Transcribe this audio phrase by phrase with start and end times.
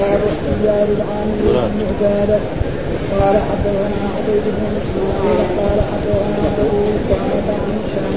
[0.00, 2.40] باب اختيار العامل المعتاد
[3.20, 8.16] قال حدثنا عبيد بن اسماعيل قال حدثنا ابو اسامه عن هشام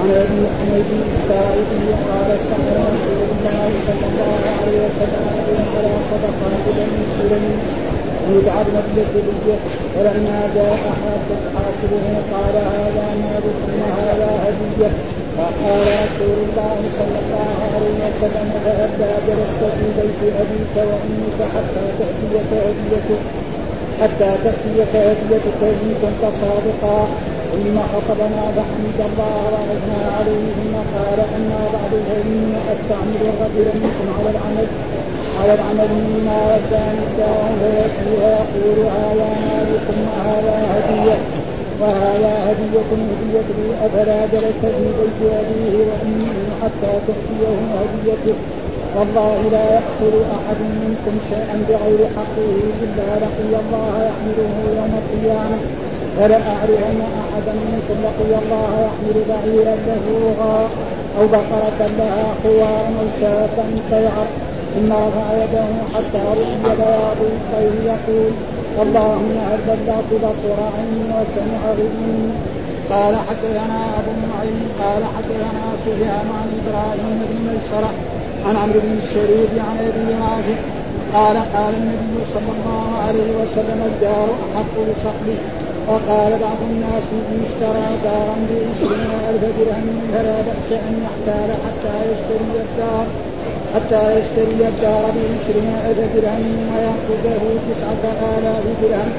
[0.00, 5.24] عن ابي حميد الساعدي قال استمر رسول الله صلى الله عليه وسلم
[5.74, 7.58] على صدقات بني سليم
[8.34, 9.56] يبعث بالجلية
[9.94, 10.78] فلما جاء
[11.54, 14.90] حاسبه قال هذا مال ثم هذا هدية
[15.38, 22.50] فقال رسول الله صلى الله عليه وسلم فهلا جلست في بيت ابيك وامك حتى تاتيك
[22.52, 23.20] هديتك
[24.00, 25.60] حتى تاتيك هديتك
[26.02, 26.98] كنت صادقا
[27.52, 34.30] ثم خطبنا فحمد الله واثنى عليه ثم قال اما بعد فاني استعمل الرجل منكم على
[34.34, 34.66] العمل
[35.40, 41.37] على العمل مما وداني الله فياتي ويقول هذا مالكم وهذا هديه
[41.80, 48.38] وهذا هدية هدية لي أفلا جلس في بيت أبيه وأمه حتى تأتيه هديته؟
[48.96, 52.50] والله لا يأخذ أحد منكم شيئا بغير حقه
[52.82, 55.58] إلا لقي الله يحمله يوم القيامة.
[56.16, 60.06] فلأعرفن أحدا منكم لقي الله يحمل بعيرا له
[61.18, 64.26] أو بقرة لها خوار أو شاة تيعر
[64.74, 67.16] ثم رفع يده حتى رؤي بياض
[67.84, 68.32] يقول
[68.84, 72.30] اللهم بلغت بصر عيني وسمع غني
[72.90, 77.90] قال حدثنا أبو معين قال حدثنا سفيان عن إبراهيم بن ميسرة
[78.46, 80.58] عن عمرو بن الشريف عن أبي رافع.
[81.14, 85.38] قال قال النبي صلى الله عليه وسلم الدار أحق بصحبه.
[85.88, 92.60] وقال بعض الناس إن اشترى دارا بعشرين الف درهم فلا بأس أن يحتال حتى يشتري
[92.66, 93.06] الدار.
[93.74, 98.02] حتى يشتري الدار بعشرين ألف درهم ويأخذه تسعة
[98.38, 99.10] آلاف درهم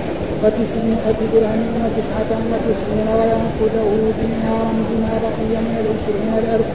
[0.44, 3.90] وتسعمائة درهم وتسعة وتسعين ويأخذه
[4.22, 6.70] دينارا بما بقي من العشرين الألف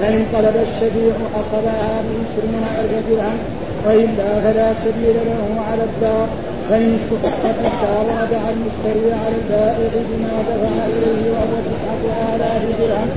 [0.00, 3.38] فإن طلب الشفيع أخذها بعشرين ألف درهم
[3.86, 6.28] وإلا فلا سبيل له على الدار.
[6.70, 12.02] فإن استحقت الدار رجع المشتري على البائع بما دفع إليه وهو تسعة
[12.34, 13.10] آلاف درهم.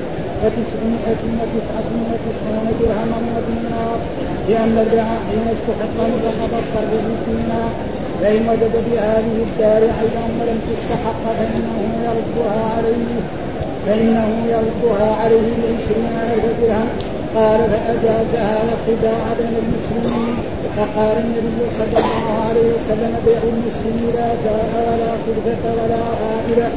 [0.44, 3.98] وتسعمائة وتسعة وتسعون درهما ودينار
[4.48, 7.70] لأن البيع حين استحق مطلق الصرف بالدينار
[8.20, 13.14] فإن وجد بهذه الدار عيبا ولم تستحق فإنه يردها عليه
[13.86, 16.88] فإنه يردها عليه بعشرين ألف درهم
[17.36, 20.36] قال فأجاز هذا الخداع بين المسلمين
[20.76, 26.70] فقال النبي صلى الله عليه وسلم بيع المسلم لا داء ولا خلفة ولا غائلة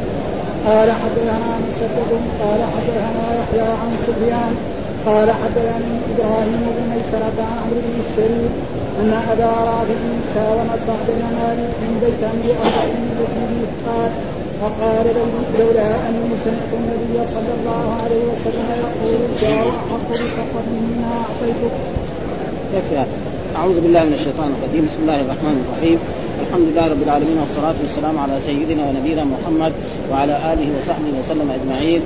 [0.68, 2.12] قال حدثنا مسدد
[2.42, 4.54] قال حدثنا يحيى عن سفيان
[5.06, 8.52] قال حدثني إبراهيم بن ميسرة عن عمرو بن الشريف
[9.00, 10.00] أن أبا رافع
[10.34, 14.12] ساوم سعد بن مالك من بيت بأربع من قال
[14.62, 15.06] فقال
[15.60, 21.76] لولا اني سمعت النبي صلى الله عليه وسلم يقول الجار احق بصفه مما أعطيتك.
[22.76, 23.06] يكفي
[23.56, 26.00] أعوذ بالله من الشيطان الرجيم بسم الله الرحمن الرحيم
[26.42, 29.74] الحمد لله رب العالمين والصلاة والسلام على سيدنا ونبينا محمد
[30.12, 32.02] وعلى آله وصحبه وسلم أجمعين.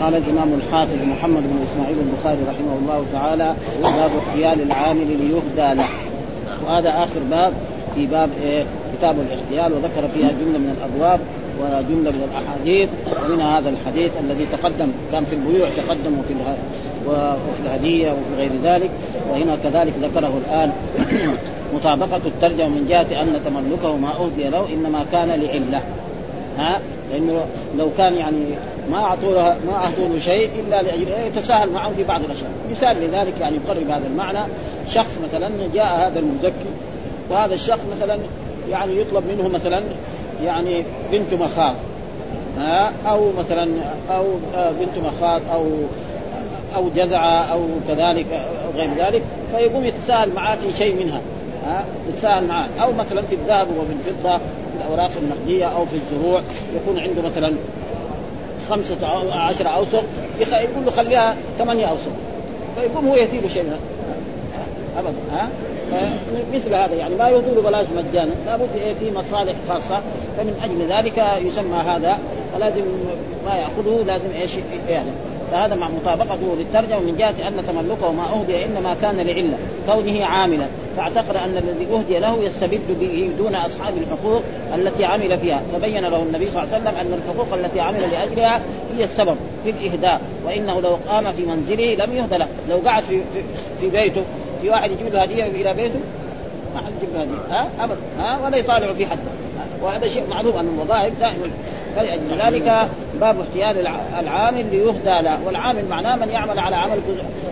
[0.00, 5.88] قال الإمام الحافظ محمد بن إسماعيل البخاري رحمه الله تعالى باب احتيال العامل ليهدى له.
[6.66, 7.52] وهذا آخر باب
[7.94, 8.64] في باب إيه؟
[8.98, 11.20] كتاب الاحتيال وذكر فيها جملة من الأبواب
[11.60, 12.88] وجملة من الأحاديث.
[13.24, 16.34] ومنها هذا الحديث الذي تقدم كان في البيوع تقدم وفي
[17.06, 18.90] وفي الهدية وفي غير ذلك.
[19.30, 20.72] وهنا كذلك ذكره الآن
[21.74, 25.80] مطابقة الترجمة من جهة أن تملكه ما أهدي له إنما كان لعلة.
[26.58, 26.80] ها؟
[27.12, 27.46] لأنه
[27.78, 28.44] لو كان يعني
[28.90, 32.50] ما أعطوا له ما أعطوا له شيء إلا لأجل يتساهل معه في بعض الأشياء.
[32.70, 34.38] مثال لذلك يعني يقرب هذا المعنى.
[34.88, 36.72] شخص مثلا جاء هذا المزكي
[37.30, 38.18] وهذا الشخص مثلا
[38.70, 39.82] يعني يطلب منه مثلا
[40.44, 41.74] يعني بنت مخاض.
[42.58, 43.68] ها؟ أو مثلا
[44.10, 44.24] أو
[44.54, 45.66] بنت مخاض أو
[46.76, 49.22] أو جذعة أو كذلك أو غير ذلك
[49.56, 51.20] فيقوم يتساهل معاه في شيء منها.
[51.66, 51.84] ها
[52.40, 56.42] معاه أو مثلا في الذهب وفي الفضة في الأوراق النقدية أو في الزروع
[56.76, 57.54] يكون عنده مثلا
[58.70, 60.04] خمسة أو عشرة أوسق
[60.60, 62.12] يقول له خليها ثمانية أوسق.
[62.76, 63.64] فيقوم هو له شيء
[64.98, 65.48] أبدا ها؟
[66.54, 68.32] مثل هذا يعني ما يطول بلاش مجانا.
[68.46, 68.68] لابد
[69.00, 70.00] في مصالح خاصة.
[70.36, 72.18] فمن أجل ذلك يسمى هذا
[72.54, 72.82] فلازم
[73.46, 74.50] ما يأخذه لازم إيش؟
[74.88, 75.10] يعني
[75.52, 80.66] فهذا مع مطابقته للترجمة من جهة أن تملكه ما أهدي إنما كان لعلة كونه عاملا.
[80.96, 84.42] فاعتقد أن الذي أهدي له يستبد به دون أصحاب الحقوق
[84.74, 85.62] التي عمل فيها.
[85.72, 88.60] فبين له النبي صلى الله عليه وسلم أن الحقوق التي عمل لأجلها
[88.96, 92.48] هي السبب في الإهداء وإنه لو قام في منزله لم يهدى له.
[92.70, 93.42] لو قعد في في,
[93.80, 94.22] في بيته
[94.62, 96.00] في واحد يجيب له هدية إلى بيته
[96.74, 97.56] ما حد يجيب له هدية.
[97.56, 97.96] ها؟ ابدا.
[98.18, 99.18] ها؟ ولا يطالع في حد
[99.82, 101.50] وهذا شيء معلوم أن الوظائف دائما
[101.96, 102.88] فلأجل ذلك
[103.20, 103.86] باب احتيال
[104.18, 105.38] العامل ليهدى له.
[105.46, 106.98] والعامل معناه من يعمل على عمل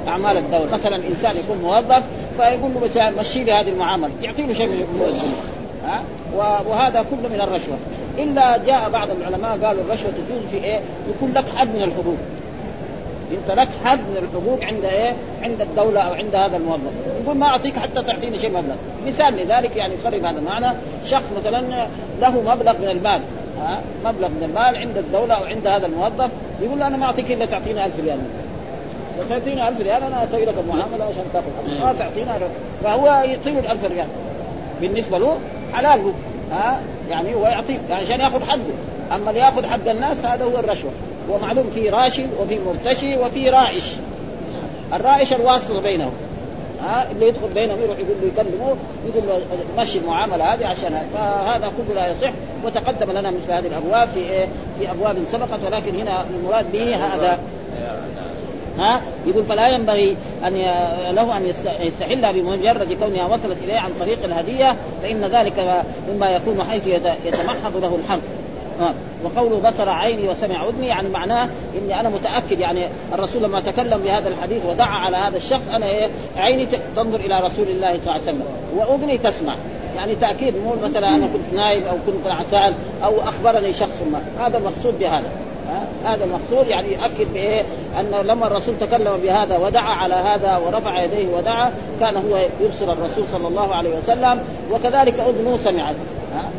[0.08, 0.72] أعمال الدولة.
[0.72, 2.02] مثلا إنسان يكون موظف
[2.36, 4.10] فيقول له مثلا مشي لي هذه المعاملة.
[4.22, 4.84] يعطي له شيء من
[5.86, 6.02] ها؟
[6.68, 7.76] وهذا كله من الرشوة.
[8.18, 12.16] إلا جاء بعض العلماء قالوا الرشوة تجوز في إيه؟ يكون لك حد من الحقوق.
[13.32, 16.92] أنت لك حد من الحقوق عند إيه؟ عند الدولة أو عند هذا الموظف،
[17.24, 18.74] يقول ما أعطيك حتى تعطيني شيء مبلغ،
[19.06, 20.76] مثال لذلك يعني يقرب هذا المعنى،
[21.06, 21.86] شخص مثلا
[22.20, 23.20] له مبلغ من المال،
[23.60, 26.30] ها مبلغ من المال عند الدولة أو عند هذا الموظف،
[26.62, 28.18] يقول له أنا ما أعطيك إلا تعطيني 1000 ريال.
[29.18, 32.38] لو تعطيني 1000 ريال أنا أسوي لك المعاملة عشان تأخذ، ما تعطينا
[32.84, 34.06] فهو يعطي له 1000 ريال.
[34.80, 35.36] بالنسبة له
[35.72, 36.12] حلال له،
[36.52, 36.80] ها
[37.10, 38.60] يعني هو يعطيك عشان يأخذ حقه،
[39.14, 40.90] أما اللي يأخذ حق الناس هذا هو الرشوة.
[41.28, 43.84] ومعلوم في راشد وفي مرتشي وفي رائش.
[44.92, 46.12] الرائش الواسطة بينهم.
[46.84, 49.40] ها اللي يدخل بينهم يروح يقول له يكلمه يقول له
[49.82, 52.32] مشي المعاملة هذه عشان فهذا كله لا يصح.
[52.64, 54.46] وتقدم لنا مثل هذه الأبواب في إيه؟
[54.78, 57.38] في أبواب سبقت ولكن هنا المراد به هذا.
[58.78, 60.52] ها؟ يقول فلا ينبغي أن
[61.14, 66.86] له أن يستحلها بمجرد كونها وصلت إليه عن طريق الهدية فإن ذلك مما يكون حيث
[67.26, 68.20] يتمحض له الحق.
[69.24, 71.48] وقوله بصر عيني وسمع اذني يعني معناه
[71.78, 76.08] إني أنا متأكد يعني الرسول لما تكلم بهذا الحديث ودعا على هذا الشخص أنا إيه
[76.36, 78.44] عيني تنظر إلى رسول الله صلى الله عليه وسلم
[78.76, 79.56] واذني تسمع.
[79.96, 82.74] يعني تأكيد مو مثلا أنا كنت نايم أو كنت عسال
[83.04, 84.46] أو أخبرني شخص ما.
[84.46, 85.30] هذا المقصود بهذا.
[86.04, 87.64] هذا المقصود يعني يؤكد بإيه؟
[88.00, 93.24] أنه لما الرسول تكلم بهذا ودعا على هذا ورفع يديه ودعا كان هو يبصر الرسول
[93.32, 94.40] صلى الله عليه وسلم
[94.72, 95.94] وكذلك أذنه سمعت.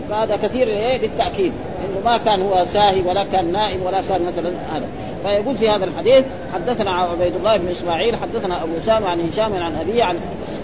[0.10, 1.54] فهذا كثير إيه للتأكيد.
[1.86, 4.86] إنه ما كان هو ساهي ولا كان نائم ولا كان مثلا هذا.
[5.24, 9.76] فيقول في هذا الحديث حدثنا عبيد الله بن إسماعيل حدثنا أبو أسامة عن هشام عن
[9.76, 10.18] أبي عن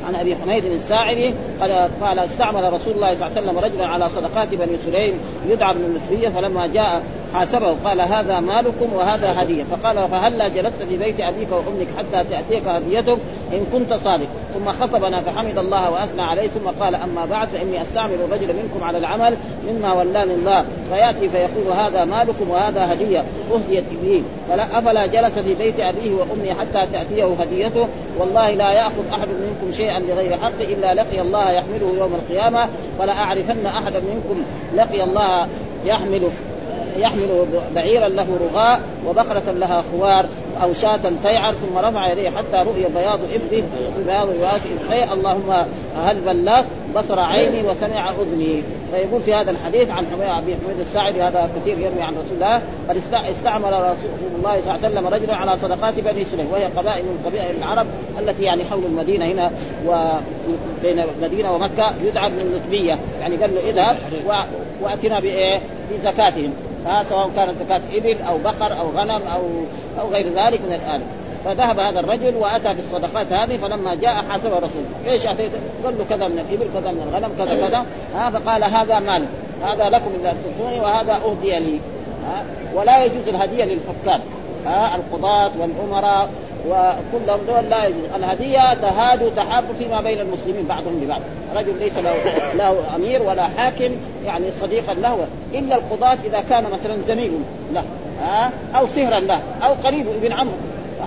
[0.08, 4.10] عن أبي حميد الساعدي قال قال استعمل رسول الله صلى الله عليه وسلم رجلا على
[4.10, 5.14] صدقات بني سليم
[5.48, 7.02] يدعى ابن اللتبيه فلما جاء
[7.38, 9.64] حاسبه قال هذا مالكم وهذا هدية.
[9.64, 13.18] فقال فهلا جلست في بيت أبيك وأمك حتى تأتيك هديتك؟
[13.54, 14.28] إن كنت صادق.
[14.54, 18.98] ثم خطبنا فحمد الله وأثنى عليه ثم قال أما بعد فإني أستعمل الرجل منكم على
[18.98, 19.38] العمل
[19.68, 23.24] مما ولاني الله فيأتي فيقول هذا مالكم وهذا هدية
[23.54, 24.24] أهديت به.
[24.50, 27.88] فلا أفلا جلس في بيت أبيه وأمه حتى تأتيه هديته؟
[28.20, 32.68] والله لا يأخذ أحد منكم شيئا بغير حق إلا لقي الله يحمله يوم القيامة.
[33.00, 34.44] فلا أعرفن احدا منكم
[34.76, 35.48] لقي الله
[35.86, 36.30] يحمل
[36.98, 37.46] يحمل
[37.76, 40.26] بعيرا له رغاء وبقرة لها خوار
[40.64, 43.64] أو شاة تيعر ثم رفع يديه حتى رؤي بياض إبده
[43.96, 45.66] في بياض روايات إبطيه اللهم
[46.06, 46.66] هل بلغت
[46.96, 48.64] بصر عيني وسمع أذني.
[48.92, 52.98] فيقول في هذا الحديث عن أبي حميد الساعدي هذا كثير يروي عن رسول الله بل
[53.32, 57.24] استعمل رسول الله صلى الله عليه وسلم رجلا على صدقات بني سليم وهي قبائل من
[57.26, 57.88] قبائل العرب
[58.20, 59.52] التي يعني حول المدينة هنا
[59.88, 63.98] وبين المدينة ومكة يدعى من النتبية يعني قال له اذهب
[64.82, 65.62] وأتنا بإيه؟
[65.92, 66.54] بزكاتهم.
[66.86, 69.42] ها سواء كانت زكاة إبل أو بقر أو غنم أو
[70.02, 71.02] أو غير ذلك من الآن.
[71.46, 74.84] فذهب هذا الرجل وأتى بالصدقات هذه فلما جاء حاسب الرسول.
[75.08, 75.52] إيش اعطيت؟
[75.84, 77.86] قال له كذا من الإبل كذا من الغنم كذا كذا.
[78.16, 79.26] ها فقال هذا مال.
[79.64, 81.80] هذا لكم إذا ارسلتوني وهذا أهدي لي.
[82.28, 82.44] ها
[82.76, 84.22] ولا يجوز الهدية للحكام.
[84.66, 86.30] ها القضاة والامراء
[86.70, 88.04] وكلهم دول لا يجوز.
[88.16, 91.22] الهدية تهاد تحاب فيما بين المسلمين بعضهم لبعض
[91.56, 92.16] رجل ليس له
[92.56, 93.92] له أمير ولا حاكم
[94.26, 95.28] يعني صديقا له.
[95.54, 97.32] إلا القضاة إذا كان مثلا زميل
[97.74, 97.84] له
[98.22, 100.52] ها؟ أو سهرا له أو قريب ابن عمه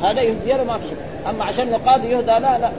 [0.02, 0.98] هذا يهدي له ما في شيء
[1.30, 2.70] أما عشان يقاضي يهدى لا لا.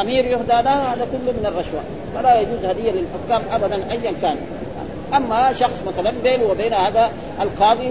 [0.00, 1.80] أمير يهدى لا هذا كله من الرشوة.
[2.14, 4.36] فلا يجوز هدية للحكام ابدا ايا كان.
[5.14, 7.90] أما شخص مثلا بينه وبين هذا القاضي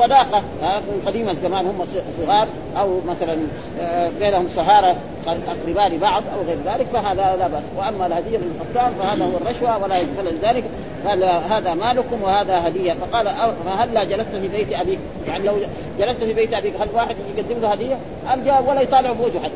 [0.00, 1.86] صداقة من قديم الزمان هم
[2.18, 3.36] صغار أو مثلا
[3.80, 7.62] آه، بينهم سهاره أقرباء لبعض أو غير ذلك فهذا لا بأس.
[7.76, 10.64] وأما الهدية للحكام فهذا هو الرشوة ولا يجوز ذلك
[11.06, 12.92] قال هذا مالكم وهذا هدية.
[12.92, 13.30] فقال
[13.66, 15.52] فهلا جلست في بيت أبيك؟ يعني لو
[15.98, 17.96] جلست في بيت أبيك هل واحد يقدم له هدية؟
[18.34, 19.50] ام جاء ولا يطالع في وجه حد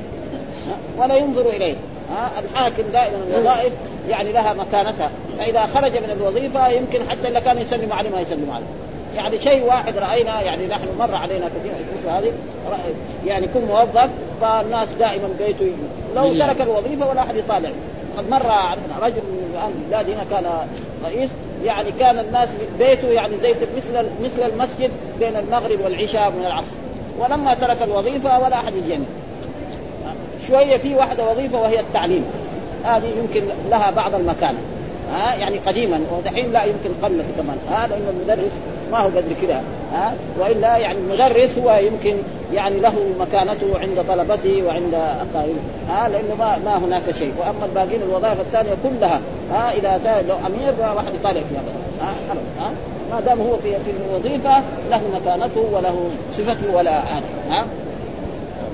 [0.98, 1.74] ولا ينظر إليه
[2.10, 3.72] ها الحاكم دائما الوظائف
[4.08, 5.10] يعني لها مكانتها.
[5.38, 8.83] فإذا خرج من الوظيفة يمكن حتى إذا كان يسلم عليه ما يسلم عليه.
[9.16, 12.32] يعني شيء واحد رأينا يعني نحن مر علينا كثير في هذه
[13.26, 14.08] يعني كل موظف
[14.40, 15.74] فالناس دائما بيته يجي.
[16.16, 17.70] لو ترك الوظيفة ولا أحد يطالع.
[18.16, 20.68] قد مر علينا رجل من أهل البلاد هنا كان
[21.04, 21.30] رئيس
[21.64, 26.74] يعني كان الناس بيته يعني زي مثل مثل المسجد بين المغرب والعشاء من العصر.
[27.18, 28.98] ولما ترك الوظيفة ولا أحد يجي
[30.48, 32.24] شوية في واحدة وظيفة وهي التعليم.
[32.84, 34.54] هذه يمكن لها بعض المكان.
[35.12, 37.58] ها يعني قديما ودحين لا يمكن قلت كمان.
[37.70, 38.52] هذا انه المدرس
[38.94, 42.16] ما هو قدر كذا ها؟ وإلا يعني المدرس هو يمكن
[42.52, 47.32] يعني له مكانته عند طلبته وعند أقاربه ها؟ لأنه ما, ما هناك شيء.
[47.38, 49.20] وأما الباقيين الوظائف الثانية كلها
[49.52, 51.62] ها؟ إذا لو أمير واحد يطالع فيها
[52.00, 52.14] ها؟
[52.60, 52.70] ها؟
[53.10, 53.76] ما دام هو في
[54.10, 56.98] الوظيفة له مكانته وله صفته ولا
[57.50, 57.64] ها؟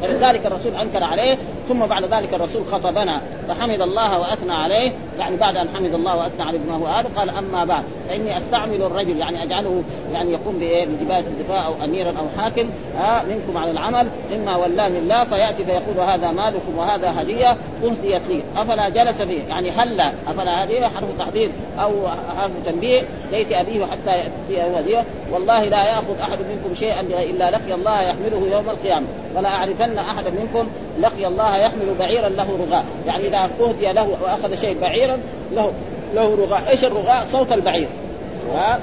[0.03, 1.37] ولذلك الرسول أنكر عليه
[1.71, 4.93] ثم بعد ذلك الرسول خطبنا فحمد الله وأثنى عليه.
[5.19, 9.19] يعني بعد أن حمد الله وأثنى على ابنه آدم قال أما بعد فإني أستعمل الرجل
[9.19, 14.09] يعني أجعله يعني يقوم بإيه؟ بجبايه الدفاع أو أميرا أو حاكم آه منكم على العمل
[14.33, 19.71] مما ولاني الله فيأتي فيقول هذا مالكم وهذا هدية اهديت لي أفلا جلس فيه يعني
[19.71, 21.50] هلا أفلا هدية؟ حرف تحضير
[21.81, 27.50] أو حرف تنبيه؟ ليت أبيه حتى ياتيه هديه والله لا يأخذ أحد منكم شيئا إلا
[27.50, 29.07] لقي الله يحمله يوم القيامة.
[29.37, 30.69] ولا أعرفن احدا منكم
[31.00, 32.85] لقي الله يحمل بعيرا له رغاء.
[33.07, 35.19] يعني إذا اهدي له واخذ شيء بعيرا
[35.55, 35.73] له
[36.14, 36.71] له رغاء.
[36.71, 37.88] إيش الرغاء؟ صوت البعير.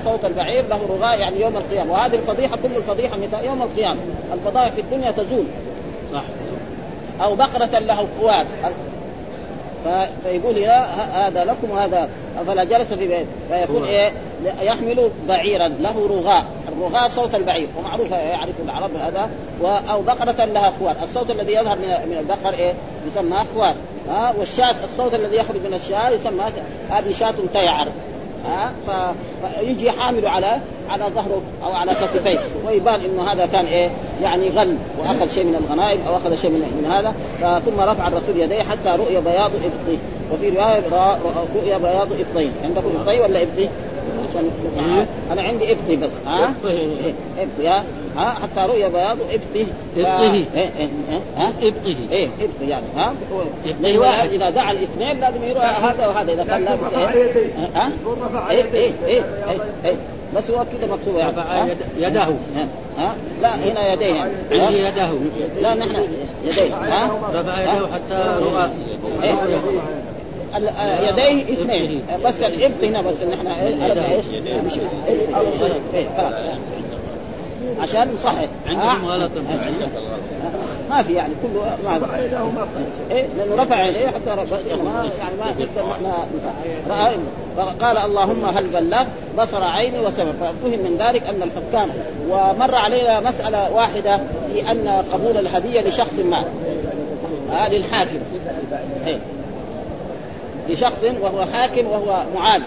[0.03, 1.91] صوت البعير له رغاء يعني يوم القيامة.
[1.91, 3.99] وهذه الفضيحة كل الفضيحة متى يوم القيامة.
[4.33, 5.45] الفضائح في الدنيا تزول.
[6.13, 6.23] صح.
[7.21, 8.45] أو بقرة له قوات.
[10.23, 12.09] فيقول يا هذا لكم وهذا
[12.47, 13.25] فلا جلس في بيت.
[13.49, 14.11] فيكون إيه؟
[14.61, 16.45] يحمل بعيرا له رغاء.
[16.77, 17.67] الرغاء صوت البعير.
[17.77, 19.29] ومعروف يعرف العرب هذا.
[19.91, 22.73] أو بقرة لها خوار الصوت الذي يظهر من من البقر إيه؟
[23.11, 23.75] يسمى خوار
[24.09, 26.43] ها؟ والشاة الصوت الذي يخرج من الشاة يسمى
[26.89, 27.87] هذه شاة تيعر.
[28.45, 28.71] ها؟
[29.59, 30.57] فيجي حامل على
[30.89, 32.39] على ظهره أو على كتفيه.
[32.67, 33.89] ويبان إنه هذا كان إيه؟
[34.23, 37.13] يعني غل وأخذ شيء من الغنائم أو أخذ شيء من, من هذا.
[37.59, 39.97] ثم رفع الرسول يديه حتى رؤي بياض إبطيه.
[40.31, 40.81] وفي رواية
[41.55, 42.49] رؤي بياض إبطيه.
[42.63, 43.69] عندكم ابطي ولا ابطي؟
[45.31, 46.53] أنا عندي ابطي بس ها؟
[47.37, 47.83] ابطي ها؟
[48.17, 49.67] ها؟ حتى رؤي بياض ابطه
[49.97, 50.69] إيه إيه
[51.37, 53.13] ها؟ ابطه إيه ابطه يعني ها؟
[53.99, 54.29] واحد.
[54.29, 57.31] إذا دعا الاثنين لازم يروح هذا وهذا إذا كان لابس إيه
[57.75, 57.91] ها؟
[58.51, 59.23] إيه إيه إيه
[59.85, 59.95] إيه
[60.35, 62.27] بس هو كده مكتوب يعني يده
[62.97, 64.21] ها؟ لا هنا يديه.
[64.51, 65.09] عندي يده
[65.61, 66.03] لا نحن
[66.45, 68.69] يديه ها؟ رفع يده حتى رؤى.
[71.01, 72.01] يديه اثنين.
[72.25, 74.25] بس العبط هنا بس نحن إيش؟
[77.81, 78.49] عشان صحيح.
[78.67, 79.31] عندكم غلط
[80.89, 81.99] ما في يعني كله ما
[83.11, 85.45] إيه لأنه رفع يديه حتى بس يعني ما يعني ما
[86.87, 87.17] نقدر
[87.57, 89.03] فقال اللهم هل بلغ
[89.37, 91.89] بصر عيني وسمع ففهم من ذلك أن الحكام
[92.29, 94.19] ومر علينا مسألة واحدة
[94.53, 96.45] في أن قبول الهدية لشخص ما.
[97.53, 98.19] آه للحاكم.
[99.07, 99.17] إيه.
[100.69, 102.61] لشخص وهو حاكم وهو معاذ.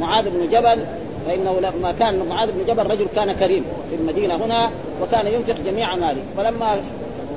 [0.00, 0.84] معاذ بن جبل
[1.26, 4.70] فإنه لما كان معاذ بن جبل رجل كان كريم في المدينة هنا
[5.02, 6.22] وكان ينفق جميع ماله.
[6.36, 6.76] فلما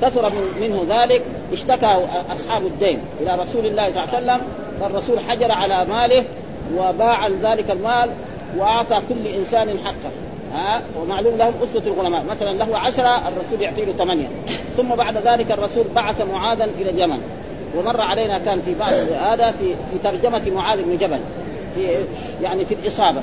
[0.02, 0.32] كثر
[0.62, 1.22] منه ذلك
[1.54, 4.42] اشتكى أصحاب الدين إلى رسول الله صلى الله عليه وسلم
[4.82, 6.24] فالرسول حجر على ماله
[6.78, 8.10] وباع ذلك المال
[8.58, 10.12] وأعطى كل إنسان حقه.
[10.54, 14.28] ها؟ ومعلوم لهم أسوة الغلماء مثلا له عشرة الرسول يعطي له ثمانية.
[14.78, 17.22] ثم بعد ذلك الرسول بعث معاذا إلى اليمن.
[17.78, 21.20] ومر علينا كان في بعض هذا في في ترجمة معاذ بن جبل.
[21.76, 22.06] في
[22.44, 23.22] يعني في الإصابة.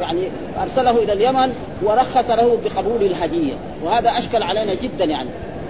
[0.00, 0.20] يعني
[0.62, 3.52] أرسله إلى اليمن ورخص له بقبول الهدية.
[3.84, 5.28] وهذا أشكل علينا جدا يعني.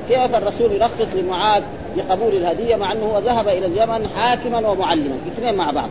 [0.08, 1.62] كيف الرسول يرخص لمعاذ
[1.96, 5.88] بقبول الهدية مع أنه هو ذهب إلى اليمن حاكما ومعلما اثنين مع بعض.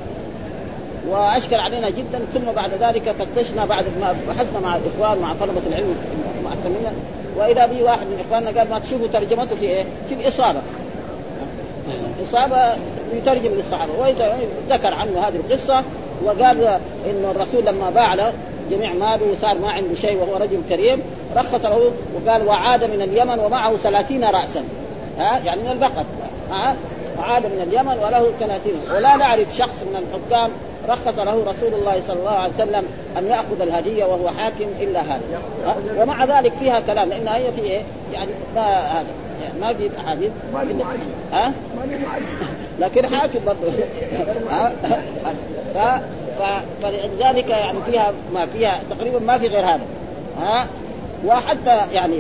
[1.09, 5.95] وأشكل علينا جدا ثم بعد ذلك فتشنا بعد ما بحثنا مع الإخوان مع طلبة العلم
[6.43, 6.51] مع
[7.38, 10.62] وإذا به واحد من إخواننا قال ما تشوفوا ترجمته في إيه؟ في الإصابة.
[12.23, 12.73] اصابه
[13.13, 13.91] يترجم للصحابة.
[13.99, 15.83] وذكر عنه هذه القصة
[16.25, 18.33] وقال انه الرسول لما باع له
[18.71, 21.01] جميع ماله وصار ما عنده شيء وهو رجل كريم
[21.35, 24.63] رخص له وقال وعاد من اليمن ومعه ثلاثين راسا.
[25.17, 26.05] ها؟ يعني من البقر.
[26.51, 26.75] ها؟
[27.19, 28.73] وعاد من اليمن وله ثلاثين.
[28.95, 30.51] ولا نعرف شخص من الحكام
[30.89, 32.85] رخص له رسول الله صلى الله عليه وسلم
[33.17, 35.21] أن يأخذ الهدية وهو حاكم إلا هذا.
[35.97, 37.09] ومع ذلك فيها كلام.
[37.09, 37.81] لأن هي في إيه؟
[38.13, 39.07] يعني ما هذا.
[39.62, 40.31] ما في أحاديث؟
[41.31, 41.53] ها؟
[42.79, 43.72] لكن حاكم برضه
[45.74, 46.43] ف...
[46.83, 49.81] فلذلك يعني فيها ما فيها تقريبا ما في غير هذا.
[50.39, 50.67] ها؟
[51.25, 52.17] وحتى يعني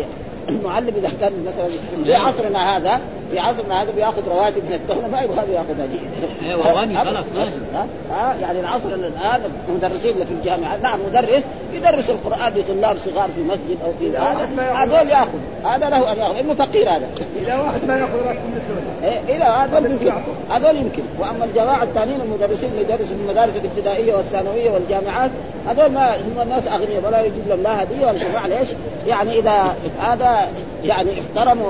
[0.49, 1.69] المعلم إذا كان مثلا
[2.03, 2.99] في عصرنا هذا
[3.33, 5.07] في عصرنا هذا بياخذ رواتب من الدولة.
[5.07, 5.99] ما يبغى ياخذ هذه.
[6.45, 6.63] أيوه
[7.03, 12.97] خلاص ها؟ ها؟ يعني العصر الآن المدرسين اللي في الجامعات نعم مدرس يدرس القرآن لطلاب
[12.97, 14.49] صغار في مسجد أو في هذا.
[14.73, 15.37] هذول ياخذ.
[15.65, 16.37] هذا له أن ياخذ.
[16.37, 17.09] إنه فقير هذا.
[17.41, 19.13] إذا واحد ما ياخذ راتب من الدولة.
[19.13, 20.11] إيه إلى هذول يمكن.
[20.51, 21.03] هذول يمكن.
[21.19, 25.31] وأما الجماعة الثانيين المدرسين اللي يدرسوا في المدارس الابتدائية والثانوية والجامعات
[25.67, 27.03] هذول ما هم الناس أغنياء.
[27.05, 28.69] ولا يجيب لهم لا هدية ولا شفاعه ليش؟
[29.07, 30.47] يعني إذا هذا
[30.85, 31.61] يعني احترم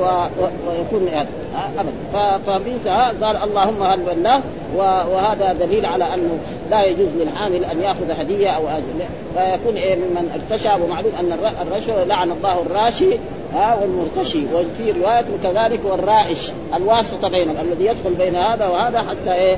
[0.68, 1.28] ويكون يعني
[1.78, 1.92] ابدا.
[2.48, 4.40] فبيسا قال اللهم هل بلغ
[4.78, 6.38] وهذا دليل على أنه
[6.72, 9.08] لا يجوز للحامل أن يأخذ هدية أو أجر.
[9.36, 13.18] فيكون إيه ممن ارتشى ومعلوم أن الرشوه لعن الله الراشي
[13.54, 14.44] ها والمرتشي.
[14.54, 19.58] وفي رواية كذلك والرائش الواسطة بينهم الذي يدخل بين هذا وهذا حتى إيه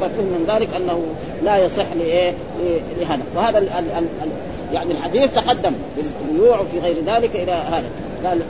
[0.00, 1.02] ففهم من ذلك أنه
[1.42, 2.32] لا يصح لإيه
[3.00, 3.22] لهذا.
[3.36, 4.30] وهذا ال ال ال
[4.72, 7.90] يعني الحديث تقدم بالبيوع وفي غير ذلك إلى هذا.
[8.24, 8.40] قال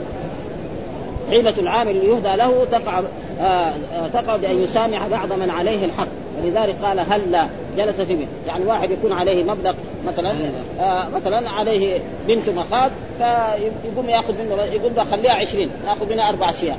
[1.31, 3.03] حيلة العامل ليهدى له تقع
[3.41, 6.09] آه، آه، تقع بأن يسامح بعض من عليه الحق.
[6.43, 8.29] ولذلك قال هلا جلس في بيت.
[8.47, 9.75] يعني واحد يكون عليه مبلغ
[10.07, 10.35] مثلا
[10.81, 11.09] آه.
[11.09, 16.79] مثلا عليه بنت مخاض فيقوم يأخذ منه يقول له خليها 20 ناخذ منها أربع أشياء.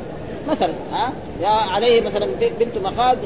[0.49, 1.11] مثلا ها
[1.41, 2.27] يا عليه مثلا
[2.59, 3.17] بنت مخاض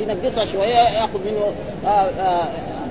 [0.00, 1.52] ينقصها شوية يأخذ منه
[1.86, 2.48] آه آه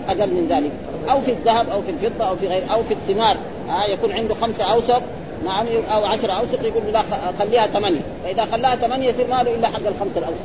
[0.08, 0.72] أقل من ذلك.
[1.10, 3.38] أو في الذهب أو في الفضة أو في غير أو في الثمار
[3.70, 5.02] ها يكون عنده خمسة اوسق
[5.44, 7.04] نعم أو عشرة اوسق يقول لا
[7.40, 8.02] خليها ثمانية.
[8.24, 10.40] فإذا خلاها ثمانية يصير ماله إلا حق الخمسة الاوسق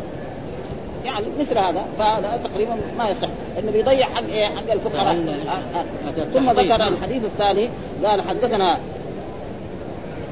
[1.05, 3.29] يعني مثل هذا فهذا تقريبا ما يصح.
[3.59, 6.25] إنه بيضيع حق إيه؟ حق الفقراء آه، آه.
[6.35, 7.69] ثم ذكر الحديث الثاني
[8.05, 8.79] قال حدثنا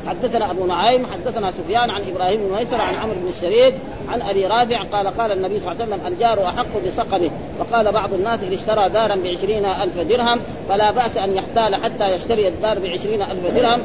[0.08, 3.74] حدثنا أبو نعيم حدثنا سفيان عن إبراهيم بن ميسر عن عمرو بن الشريد
[4.08, 7.30] عن أبي رافع قال قال النبي صلى الله عليه وسلم الجار أحق بسقمه.
[7.60, 12.48] وقال بعض الناس ان اشترى دارا بعشرين ألف درهم فلا بأس أن يحتال حتى يشتري
[12.48, 13.82] الدار بعشرين ألف درهم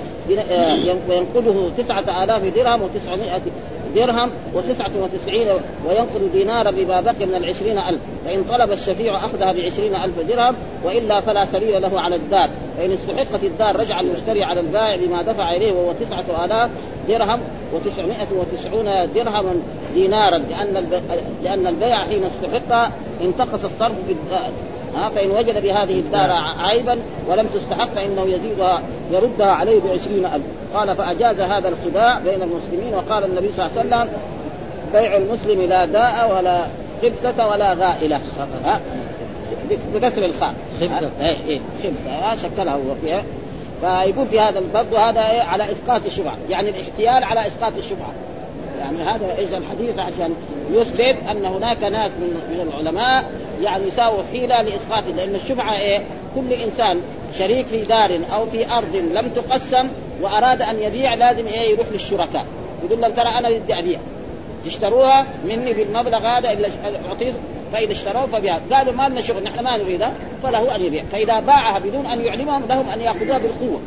[0.50, 0.78] آه،
[1.10, 3.42] وينقذه تسعة آلاف درهم وتسعمائة
[3.96, 5.48] درهم وتسعة وتسعين
[5.88, 8.00] وينقل دينارا بما بقي من العشرين ألف.
[8.25, 12.50] فإن طلب الشفيع أخذها بعشرين ألف درهم وإلا فلا سبيل له على الدار.
[12.78, 16.72] فإن استحقت الدار رجع المشتري على البائع بما دفع إليه وهو تسعة آلاف
[17.08, 17.40] درهم
[17.74, 19.54] وتسعمائة وتسعون درهما
[19.94, 20.86] دينارا لأن
[21.44, 23.96] لأن البيع حين استحق انتقص الصرف
[24.96, 28.82] ها فإن وجد بهذه الدار عيبا ولم تستحق فإنه يزيدها
[29.12, 30.44] يردها عليه بعشرين ألف.
[30.74, 34.18] قال فأجاز هذا الخداع بين المسلمين وقال النبي صلى الله عليه وسلم
[34.94, 36.66] بيع المسلم لا داء ولا
[37.02, 38.22] خبثة ولا غائلة.
[39.94, 40.54] بكسر الخاء.
[40.82, 41.10] خبثة.
[41.22, 42.36] إيه إيه خبثة.
[42.36, 43.24] شكلها هو فيها.
[43.82, 48.14] فيقول في هذا الباب هذا إيه؟ على إسقاط الشبهة، يعني الاحتيال على إسقاط الشبهة.
[48.84, 50.36] يعني هذا إيش الحديث عشان
[50.72, 56.02] يثبت أن هناك ناس من من العلماء يعني يساووا حيلة لإسقاط لأن الشبهة إيه؟
[56.36, 57.02] كل إنسان
[57.40, 59.88] شريك في دار أو في أرض لم تقسم
[60.22, 62.46] وأراد أن يبيع لازم إيه؟ يروح للشركاء.
[62.86, 64.00] يقول لهم ترى أنا بدي أبيع.
[64.66, 66.68] تشتروها مني بالمبلغ هذا الا
[67.10, 67.34] أعطيه
[67.74, 68.58] فإذا اشتروه فبيع.
[68.72, 70.13] قالوا ما لنا شغل نحن ما نريدها
[70.44, 71.04] فله أن يبيع.
[71.12, 73.82] فإذا باعها بدون أن يعلمهم لهم أن يأخذوها بالقوة.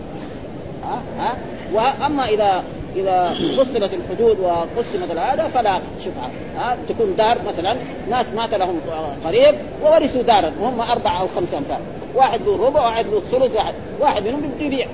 [0.84, 1.36] ها؟ ها؟
[1.72, 2.64] وأما إذا
[2.96, 6.30] إذا فصلت الحدود وقسمت هذا فلا شفعة.
[6.56, 7.76] ها تكون دار مثلا
[8.10, 8.80] ناس مات لهم
[9.24, 9.54] قريب
[9.84, 11.80] وورثوا دارا وهم أربعة أو خمسة أنفار.
[12.14, 14.86] واحد له ربع واحد له ثلث واحد واحد منهم بده يبيع.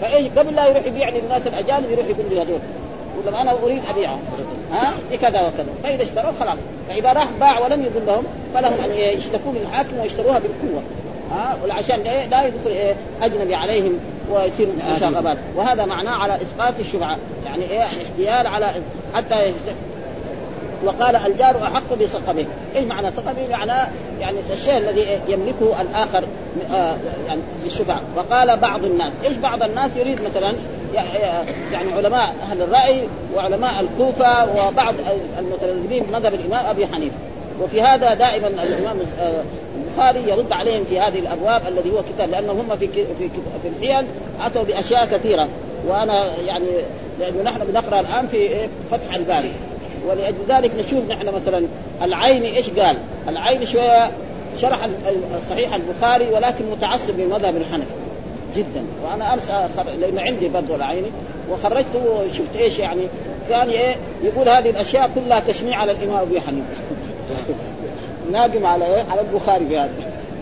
[0.00, 2.60] فإيش؟ قبل لا يروح يبيع للناس الأجانب يروح يقول لي هذول
[3.18, 4.18] يقول أنا أريد ابيعها
[4.72, 5.66] ها؟ بكذا وكذا.
[5.82, 6.58] فإذا اشتروا خلاص.
[6.88, 10.82] فإذا راح باع ولم يقول لهم فلهم أن يشتكوا للحاكم ويشتروها بالقوة.
[11.30, 13.98] ها؟ وعشان لا يدخل إيه أجنبي عليهم.
[14.32, 17.16] ويصير مشاغبات وهذا معناه على اسقاط الشفعه
[17.46, 18.72] يعني إيه؟ احتيال على
[19.14, 19.52] حتى
[20.84, 22.44] وقال الجار أحق بسقمه،
[22.76, 23.88] إيش معنى سقمه؟ معناه
[24.20, 26.24] يعني الشيء الذي يملكه الآخر
[26.72, 30.54] آه يعني بالشفعه، وقال بعض الناس، إيش بعض الناس يريد مثلا؟
[31.72, 34.94] يعني علماء أهل الرأي وعلماء الكوفة وبعض
[35.38, 37.16] المتلازمين بمذهب الإمام أبي حنيفة،
[37.60, 39.42] وفي هذا دائما الإمام آه،
[39.76, 43.28] البخاري يرد عليهم في هذه الأبواب الذي هو كتاب لأنهم هم في في
[43.62, 44.06] في الحيل
[44.46, 45.48] أتوا بأشياء كثيرة.
[45.88, 46.66] وأنا يعني
[47.20, 49.52] لأنه نحن بنقرأ الآن في فتح الباري.
[50.08, 51.66] ولأجل ذلك نشوف نحن مثلا
[52.02, 52.96] العيني إيش قال؟
[53.28, 54.10] العيني شوية
[54.60, 54.88] شرح
[55.50, 57.92] صحيح البخاري ولكن متعصب للمذهب الحنفي
[58.56, 58.84] جدا.
[59.04, 59.50] وأنا أمس
[60.00, 61.08] لأنه عندي برضه العيني
[61.50, 63.02] وخرجته وشفت إيش يعني
[63.48, 66.66] كان إيه؟ يقول هذه الأشياء كلها تشنيع على الإمام ابي حنيفة.
[68.32, 69.92] ناقم على إيه؟ على البخاري في هذا.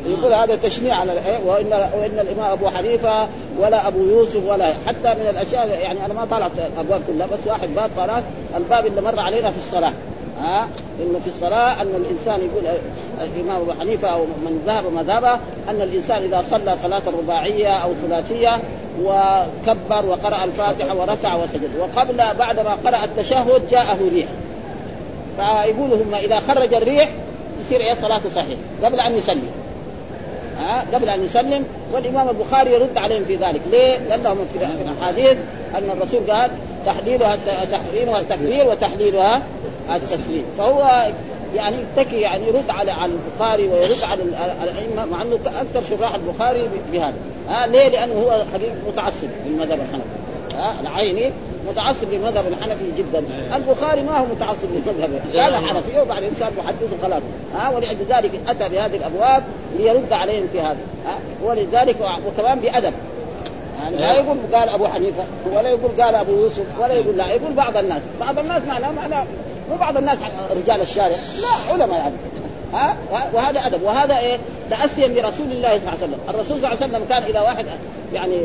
[0.06, 1.66] يقول هذا تشنيع على إيه وان
[2.00, 3.26] وإن الإمام أبو حنيفة
[3.58, 7.68] ولا أبو يوسف ولا حتى من الأشياء يعني أنا ما طالعت الأبواب كلها بس واحد
[7.74, 8.22] باب طالعت
[8.56, 9.92] الباب اللي مر علينا في الصلاة.
[10.42, 10.68] ها؟
[11.00, 12.76] انه في الصلاة أن الإنسان يقول
[13.20, 15.32] الإمام أبو حنيفة أو من ذهب مذهبه
[15.68, 18.58] أن الإنسان إذا صلى صلاة رباعية أو ثلاثية
[19.02, 21.70] وكبر وقرأ الفاتحة وركع وسجد.
[21.80, 24.28] وقبل بعدما قرأ التشهد جاءه ريح.
[25.36, 27.10] فيقول هم إذا خرج الريح
[27.64, 28.58] يصير إيه؟ صلاته صحيح.
[28.84, 29.50] قبل أن يسلم.
[30.60, 31.64] ها؟ قبل أن يسلم.
[31.92, 35.38] والإمام البخاري يرد عليهم في ذلك، ليه؟ لأنهم في الأحاديث
[35.74, 36.50] أن الرسول قال
[36.86, 37.36] تحليلها
[37.72, 39.42] تحريمها التكبير وتحليلها
[39.94, 41.08] التسليم، فهو
[41.56, 44.22] يعني يتكي يعني يرد على على البخاري ويرد على
[44.62, 47.14] الأئمة مع إنه أكثر شراح البخاري بهذا،
[47.48, 50.56] ها؟ ليه؟ لأنه هو حقيقة متعصب للمذهب الحنفي.
[50.56, 51.32] ها؟ العيني
[51.68, 53.22] متعصب للمذهب الحنفي جدا.
[53.56, 57.22] البخاري ما هو متعصب للمذهب كان حنفي وبعد إنسان محدث وخلاص.
[57.54, 59.42] ها ولأجل ذلك أتى بهذه الأبواب
[59.78, 60.78] ليرد عليهم في هذا.
[61.06, 61.96] ها ولذلك
[62.26, 62.94] وكمان بأدب.
[63.82, 67.52] يعني لا يقول قال أبو حنيفة ولا يقول قال أبو يوسف ولا يقول لا يقول
[67.52, 68.02] بعض الناس.
[68.20, 69.26] بعض الناس معناه معناه
[69.70, 70.18] مو بعض الناس
[70.56, 71.16] رجال الشارع.
[71.40, 72.14] لا علماء يعني.
[72.72, 72.96] ها
[73.32, 73.82] وهذا أدب.
[73.82, 74.38] وهذا إيه؟
[74.70, 76.18] تاسيا برسول الله صلى الله عليه وسلم.
[76.28, 77.66] الرسول صلى الله عليه وسلم كان اذا واحد
[78.12, 78.40] يعني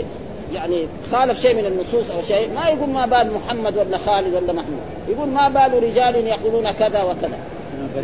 [0.53, 4.53] يعني خالف شيء من النصوص أو شيء ما يقول ما بال محمد ولا خالد ولا
[4.53, 4.81] محمود.
[5.09, 7.37] يقول ما بال رجال يقولون كذا وكذا.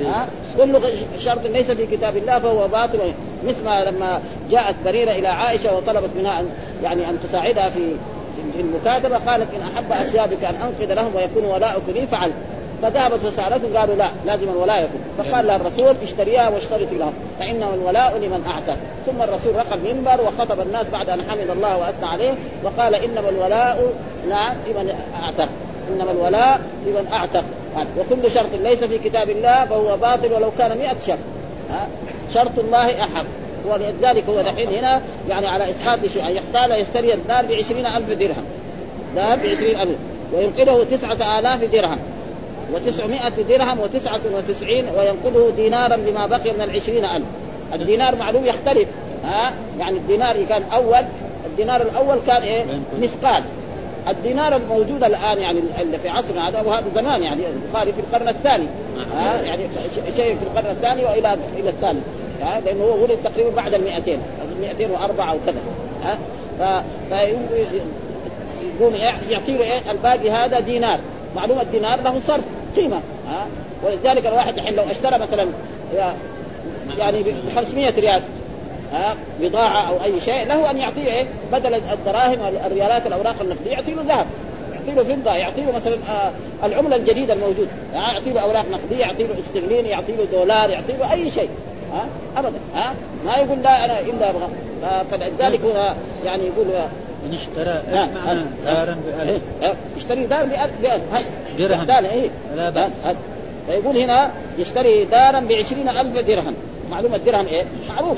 [0.05, 0.27] ها؟
[0.57, 0.79] كل
[1.19, 2.99] شرط ليس في كتاب الله فهو باطل.
[3.47, 6.49] مثل ما لما جاءت بريرة إلى عائشة وطلبت منها ان
[6.83, 7.95] يعني أن تساعدها في
[8.55, 12.33] في المكاتبة قالت إن أحب اسيادك أن أنقذ لهم ويكون ولاؤك لي فعلت
[12.81, 18.17] فذهبت وسألته قالوا لا لازم الولاء يكون فقال لها الرسول اشتريها واشترطي لهم فإنه الولاء
[18.17, 22.95] لمن اعتق ثم الرسول رقى المنبر وخطب الناس بعد أن حمد الله وأثنى عليه وقال
[22.95, 23.93] إنما الولاء
[24.67, 25.49] لمن اعتق
[25.89, 27.43] إنما الولاء لمن اعتق
[27.97, 31.19] وكل شرط ليس في كتاب الله فهو باطل ولو كان مئة شرط؟
[32.33, 33.25] شرط الله أحق.
[33.67, 35.65] ولذلك هو دحين هنا يعني على
[36.13, 38.45] شيء أن يحتال يشتري الدار بعشرين ألف درهم.
[39.15, 39.97] دار بعشرين ألف.
[40.33, 41.99] وينقذه تسعة آلاف درهم.
[42.73, 47.25] وتسعمائة درهم وتسعة وتسعين وينقذه دينارا بما بقي من العشرين ألف.
[47.73, 48.87] الدينار معلوم يختلف
[49.25, 51.03] ها؟ يعني الدينار كان أول
[51.45, 52.65] الدينار الأول كان إيه؟
[53.01, 53.43] مثقال.
[54.07, 58.65] الدينار الموجود الآن يعني اللي في عصرنا هذا وهذا زمان يعني البخاري في القرن الثاني
[59.15, 59.63] ها؟ يعني
[60.15, 62.03] شيء في القرن الثاني وإلى إلى الثالث
[62.41, 64.17] ها؟ لأنه هو ولد تقريبا بعد ال 200
[64.61, 65.59] 204 أو كذا
[66.03, 66.17] ها؟
[67.09, 67.11] ف
[68.79, 68.95] يقول
[69.29, 70.99] يعطي له إيه؟ الباقي هذا دينار.
[71.35, 72.43] معلوم الدينار له صرف.
[72.75, 73.47] قيمة ها؟
[73.83, 75.47] ولذلك الواحد الحين لو اشترى مثلا
[76.97, 78.21] يعني ب 500 ريال
[78.93, 83.93] ها؟ بضاعة أو أي شيء له أن يعطيه إيه؟ بدل الدراهم الريالات الأوراق النقدية يعطي
[83.93, 84.25] له ذهب
[84.73, 86.31] يعطي له فضة يعطي له مثلا آه
[86.65, 90.93] العملة الجديدة الموجودة يعني يعطي له أوراق نقدية يعطي له استغلين يعطي له دولار يعطي
[90.93, 91.49] له أي شيء
[91.93, 92.07] ها؟
[92.37, 92.93] ابدا ها؟
[93.25, 94.49] ما يقول لا أنا إلا أبغى
[95.11, 95.93] فلذلك هو
[96.25, 96.67] يعني يقول
[97.25, 97.81] ان اشترى
[98.25, 99.41] معنى دارا بألف.
[99.97, 101.03] يشتري دار بألف بألف
[101.57, 102.05] درهم.
[102.05, 102.91] إيه لا بأس.
[103.67, 106.55] فيقول هنا يشتري دارا بعشرين ألف درهم.
[106.91, 108.17] معلومة الدرهم إيه؟ معروف؟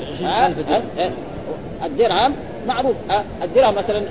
[1.84, 2.34] الدرهم
[2.66, 2.96] معروف؟
[3.42, 4.02] الدرهم مثلا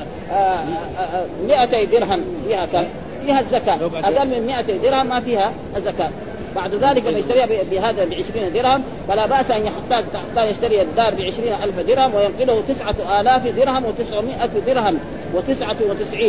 [1.47, 2.83] 200 درهم فيها كم؟
[3.25, 3.75] فيها الزكاة.
[3.75, 6.09] أقل من 200 درهم ما فيها الزكاة.
[6.55, 10.81] بعد ذلك لما يشتريها ب- بهذا ب 20 درهم فلا بأس أن يحتاج حتى يشتري
[10.81, 14.99] الدار ب 20 ألف درهم وينقله تسعة آلاف درهم و900 درهم
[15.35, 16.19] و99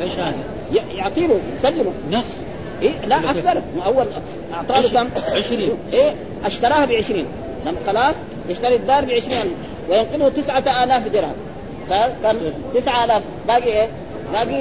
[0.00, 0.34] إيش هذا؟
[0.94, 2.24] يعطي له يسلمه نص.
[2.82, 4.06] إيه لا أكثر أول
[4.54, 5.78] أعطاه كم؟ 20.
[5.92, 7.24] إيه أشتراها ب 20
[7.66, 8.14] لما خلاص.
[8.48, 9.54] يشتري الدار ب 20
[9.90, 11.34] وينقله 9000 درهم.
[11.88, 12.38] صار كم؟
[12.74, 13.88] 9000 باقي إيه؟
[14.32, 14.54] باقي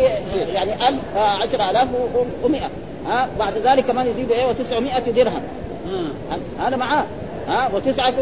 [0.54, 2.70] يعني 1000 آه، 10100
[3.08, 5.42] ها بعد ذلك كمان يزيد إيه؟ و900 درهم.
[6.60, 7.04] هذا معاه.
[7.48, 8.14] ها وتسعة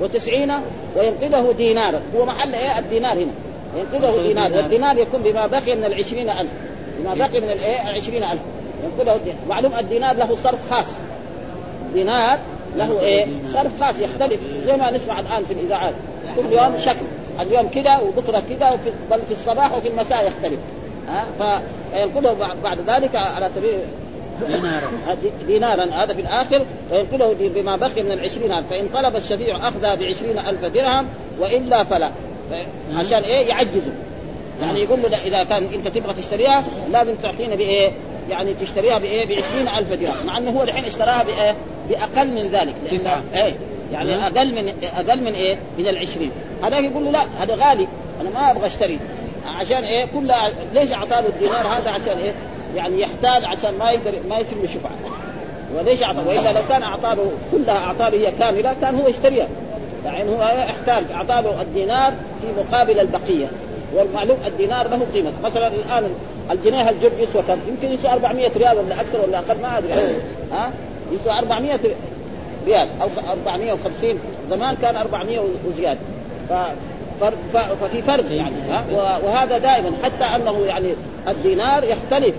[0.00, 0.52] وتسعين
[0.96, 2.00] وينقذه دينار.
[2.16, 3.32] هو محل إيه؟ الدينار هنا.
[3.76, 4.48] ينقذه دينار.
[4.48, 4.62] دينار.
[4.62, 6.50] والدينار يكون بما بقي من العشرين ألف.
[6.98, 8.40] بما بقي من الإيه؟ العشرين ألف.
[8.84, 10.88] ينقذه الدينار معلوم الدينار له صرف خاص.
[11.94, 12.38] دينار
[12.76, 14.40] له إيه؟ صرف خاص يختلف.
[14.66, 15.94] زي ما نسمع الآن في الإذاعات.
[16.36, 17.06] كل يوم شكل.
[17.40, 18.78] اليوم كذا وبكرة كذا
[19.10, 20.58] بل في الصباح وفي المساء يختلف.
[21.08, 21.24] ها
[21.92, 23.78] فينقذه بعد ذلك على سبيل
[24.46, 24.90] دينارا.
[25.46, 30.38] دينارا هذا في الآخر وينقله بما بقي من العشرين ألف فإن طلب الشفيع اخذها بعشرين
[30.38, 31.06] ألف درهم
[31.38, 32.10] وإلا فلا.
[32.94, 33.92] عشان إيه؟ يعجزه.
[34.60, 37.90] يعني يقول له لا إذا كان أنت تبغى تشتريها لازم تعطينا بإيه؟
[38.30, 39.30] يعني تشتريها بإيه؟ ب
[39.78, 41.54] ألف درهم مع إنه هو الحين اشتراها بإيه؟
[41.88, 42.74] بأقل من ذلك.
[43.34, 43.54] إيه؟
[43.92, 44.26] يعني.
[44.26, 46.30] أقل من أقل من إيه؟ من العشرين.
[46.62, 47.86] هذاك يقول له لا هذا غالي
[48.20, 48.98] أنا ما أبغى أشتري.
[49.46, 52.32] عشان إيه؟ كلها ليش أعطاه الدينار هذا؟ عشان إيه؟
[52.76, 54.90] يعني يحتاج عشان ما يقدر ما يتم شفعه
[55.78, 59.48] وليش اعطاه وإلا لو كان اعطاه له- كلها اعطاه هي كاملة كان هو يشتريها.
[60.04, 63.46] يعني هو احتاج اعطاه الدينار في مقابل البقية.
[63.94, 65.32] والمعلوم الدينار له قيمة.
[65.44, 66.04] مثلا الآن
[66.50, 69.92] الجنيه الجب يسوى كم؟ يمكن يسوى 400 ريال ولا أكثر ولا أقل ما أدري.
[70.52, 70.70] ها؟
[71.12, 71.78] يسوى 400
[72.66, 74.18] ريال أو 450
[74.50, 76.00] زمان كان 400 وزياده
[76.48, 76.52] ف
[77.54, 78.84] ففي فرق يعني ها؟
[79.24, 80.94] وهذا دائما حتى أنه يعني
[81.28, 82.34] الدينار يختلف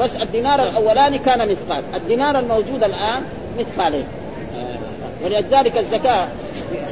[0.00, 1.82] بس الدينار الأولاني كان مثقال.
[1.94, 3.22] الدينار الموجود الآن
[3.58, 4.04] مثقالين.
[5.24, 6.28] ولذلك الزكاة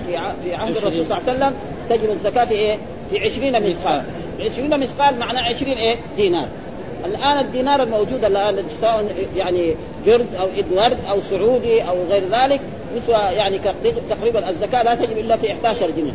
[0.07, 1.55] في- في عهد الرسول صلى الله عليه وسلم
[1.91, 2.77] تجب الزكاة في إيه؟
[3.11, 4.03] في 20 مثقال.
[4.41, 6.47] 20 مثقال معناه 20 إيه؟ دينار.
[7.05, 9.05] الآن الدينار الموجود الآن سواء
[9.37, 9.75] يعني
[10.07, 12.61] جرد أو إدوارد أو سعودي أو غير ذلك
[12.97, 13.59] مثل يعني
[14.11, 16.13] تقريبا الزكاة لا تجب إلا في 11 جنيه.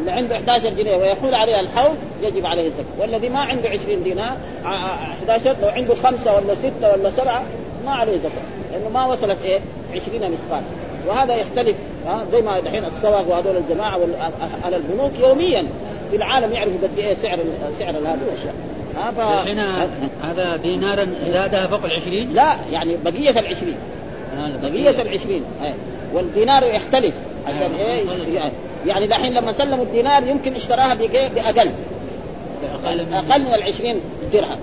[0.00, 2.84] اللي عنده 11 جنيه ويحول عليه الحول يجب عليه الزكاة.
[2.98, 4.94] والذي ما عنده 20 دينار ع- ع-
[5.28, 7.42] 11 لو عنده خمسة ولا ستة ولا سبعة
[7.86, 8.42] ما عليه زكاة.
[8.72, 9.60] لأنه ما وصلت إيه؟
[9.94, 10.62] 20 مثقال
[11.06, 14.14] وهذا يختلف ها زي ما دحين السواق وهذول الجماعة وال-
[14.64, 15.66] على البنوك يوميا
[16.10, 17.38] في العالم يعرفوا قد إيه سعر
[17.78, 18.54] سعر هذه الاشياء
[18.96, 19.20] ها ف...
[20.24, 23.76] هذا دينارا زادها فوق العشرين؟ لا يعني بقية العشرين.
[24.62, 25.02] بقية.
[25.02, 25.72] العشرين أي.
[26.14, 27.14] والدينار يختلف
[27.46, 28.52] عشان آه، إيه.
[28.86, 31.70] يعني دحين لما سلموا الدينار يمكن اشتراها بأقل.
[32.84, 34.00] أقل من- أقل من العشرين
[34.32, 34.58] درهم.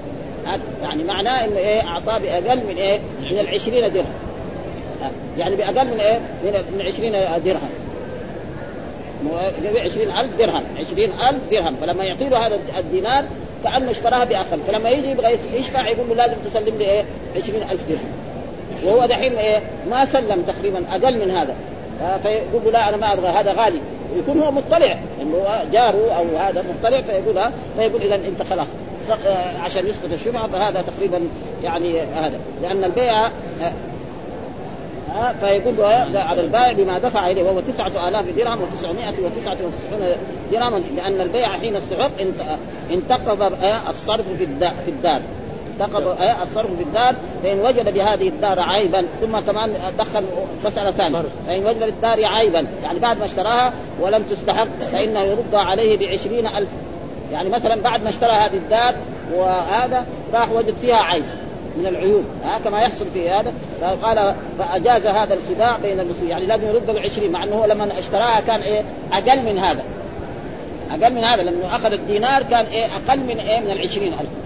[0.84, 4.06] يعني معناه إنه إيه؟ أعطاه بأقل من إيه؟ من العشرين درهم.
[5.38, 7.12] يعني بأقل من إيه؟ من من 20
[7.46, 7.70] درهم.
[9.64, 10.64] يبيع 20000 درهم.
[10.80, 11.76] 20000 درهم.
[11.82, 13.26] فلما يعطي له هذا الدينار
[13.64, 14.60] كأنه اشتراها بأقل.
[14.68, 17.04] فلما يجي يبغى يشفع يقول له لازم تسلم لي إيه؟
[17.36, 18.12] 20000 درهم.
[18.84, 19.60] وهو دحين إيه؟
[19.90, 21.56] ما سلم تقريبا أقل من هذا.
[22.24, 23.28] فيقول له لا أنا ما أبغى.
[23.28, 23.80] هذا غالي.
[24.16, 24.98] ويكون هو مطلع.
[25.22, 28.68] انه جاره أو هذا مطلع فيقول ها فيقول اذا أنت خلاص.
[29.28, 31.20] آه، عشان يسقط الشبهة فهذا تقريبا
[31.64, 32.40] يعني هذا.
[32.62, 33.72] لأن البيع آه،
[35.14, 35.82] ها فيقول
[36.16, 40.82] على البائع بما دفع إليه وهو 9000 درهم و999 درهما.
[40.96, 42.58] لأن البيع حين استحق انت-
[42.92, 44.44] انتقض آه، الصرف في
[44.88, 45.22] الدار.
[45.82, 50.24] آه، الصرف في الدار فإن وجد بهذه الدار عيبا ثم كمان دخل
[50.66, 51.24] مسألة ثانية.
[51.48, 56.70] فإن وجد الدار عيبا يعني بعد ما اشتراها ولم تستحق فإنه يرد عليه بعشرين ألف.
[57.32, 58.94] يعني مثلا بعد ما اشترى هذه الدار
[59.34, 61.24] وهذا راح وجد فيها عيب
[61.78, 62.24] من العيوب.
[62.46, 63.54] ها كما يحصل في هذا.
[63.82, 66.30] فقال فأجاز هذا الخداع بين المسلمين.
[66.30, 68.84] يعني لازم يرد له 20 مع إنه هو لما اشتراها كان إيه
[69.14, 69.84] أقل من هذا.
[70.92, 74.43] أقل من هذا لما أخذ الدينار كان إيه أقل من إيه من العشرين ألف.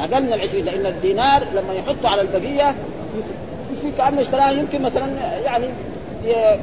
[0.00, 2.74] أقل من العشرين لأن الدينار لما يحطه على البقية
[3.72, 5.06] يصير كأنه اشتراها يمكن مثلا
[5.44, 5.66] يعني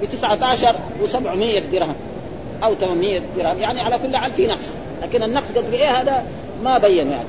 [0.02, 1.96] ب 19 و700 درهم
[2.64, 4.68] أو 800 درهم يعني على كل حال في نقص
[5.02, 6.24] لكن النقص قد إيه هذا
[6.64, 7.26] ما بين يعني.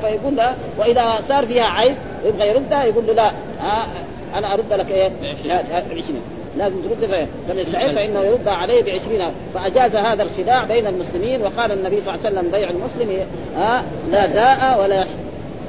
[0.00, 3.86] فيقول له وإذا صار فيها عيب يبغى يردها يقول له لا آه،
[4.34, 5.10] أنا ارد لك إيه؟
[5.50, 6.20] 20
[6.58, 9.22] لازم ترد فيه لم يستحق فإنه يرد عليه بعشرين
[9.54, 14.26] فأجاز هذا الخداع بين المسلمين وقال النبي صلى الله عليه وسلم بيع المسلم ها لا
[14.26, 15.06] داء ولا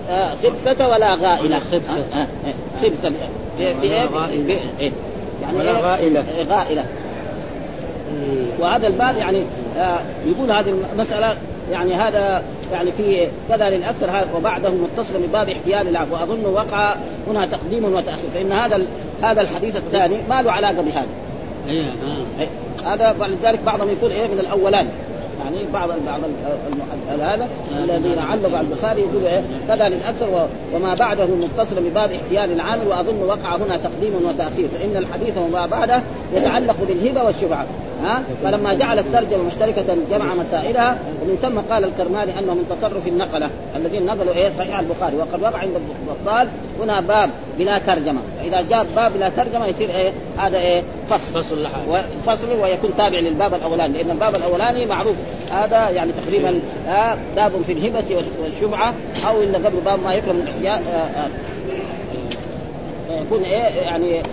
[0.10, 1.94] آه، خبثة ولا غائلة خبثة.
[2.14, 2.28] آه، آه،
[2.82, 3.14] خبثة ب-
[3.60, 4.56] ب- ولا ب- غائلة.
[4.80, 4.92] ب-.
[5.42, 6.24] يعني ولا إيه؟ غائلة.
[6.38, 6.86] إيه، غائلة
[8.60, 9.42] وهذا الباب يعني
[9.78, 11.36] آه يقول هذه المسألة
[11.72, 16.96] يعني هذا يعني في كذا للأكثر هذا وبعده متصل بباب احتيال العفو وأظن وقع
[17.28, 18.76] هنا تقديم وتأخير فإن هذا
[19.24, 21.08] هذا الحديث الثاني ما له علاقة بهذا
[21.70, 22.42] أيوه آه.
[22.42, 22.48] إيه،
[22.86, 24.90] هذا ولذلك بعضهم يقول إيه من الاولاني
[25.44, 26.20] يعني بعض بعض
[27.10, 32.88] هذا الذين علقوا على البخاري يقول إيه؟ كذا للاكثر وما بعده متصل بباب احتيال العامل
[32.88, 36.02] وأظن وقع هنا تقديم وتأخير فإن الحديث وما بعده
[36.34, 37.66] يتعلق بالهبة والشفعه
[38.04, 43.50] ها؟ فلما جعل الترجمة مشتركة جمع مسائلها ومن ثم قال الكرماني أنه من تصرف النقلة
[43.76, 45.18] الذين نقلوا إيه؟ صحيح البخاري.
[45.18, 45.72] وقد وقع عند
[46.08, 46.48] البطال
[46.82, 48.20] هنا باب بلا ترجمة.
[48.40, 51.44] فإذا جاء باب بلا ترجمة يصير إيه؟ هذا إيه؟ فصل.
[51.44, 53.98] فصل لحال وفصل ويكون تابع للباب الأولاني.
[53.98, 55.16] لأن الباب الأولاني معروف.
[55.52, 58.94] هذا يعني تقريبا آه باب في الهبة والشفعه
[59.28, 61.30] أو إن قبل باب ما يكره من الاحياء آه آه
[63.22, 64.24] يكون إيه يعني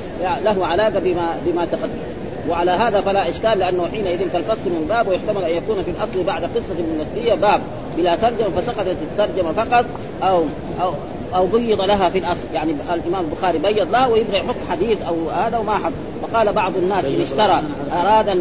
[0.45, 2.15] له علاقة بما بما تقدم.
[2.49, 6.43] وعلى هذا فلا إشكال لأنه حينئذ كالفصل من باب ويحتمل أن يكون في الأصل بعد
[6.43, 7.61] قصة من باب.
[7.97, 9.85] بلا ترجمة فسقطت الترجمة فقط
[10.23, 10.45] أو
[10.81, 10.93] أو
[11.35, 15.59] أو بيض لها في الاصل يعني الإمام البخاري بيض لها ويبغى يحط حديث أو هذا
[15.59, 15.93] وما حط.
[16.23, 18.39] وقال بعض الناس إن اشترى أراد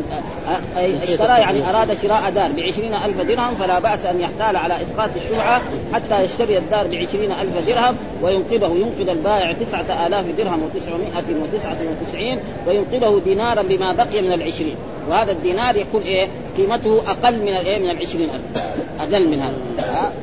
[0.77, 5.61] اشترى يعني أراد شراء دار بعشرين ألف درهم فلا بأس أن يحتال على إسقاط الشفعه
[5.93, 12.39] حتى يشتري الدار بعشرين ألف درهم وينقذه ينقذ البائع تسعة آلاف درهم وتسعمائة وتسعة وتسعين
[12.67, 14.75] وينقذه دينارا بما بقي من العشرين.
[15.09, 18.63] وهذا الدينار يكون إيه؟ قيمته أقل من الإيه؟ من العشرين ألف.
[18.99, 19.53] أقل من هذا؟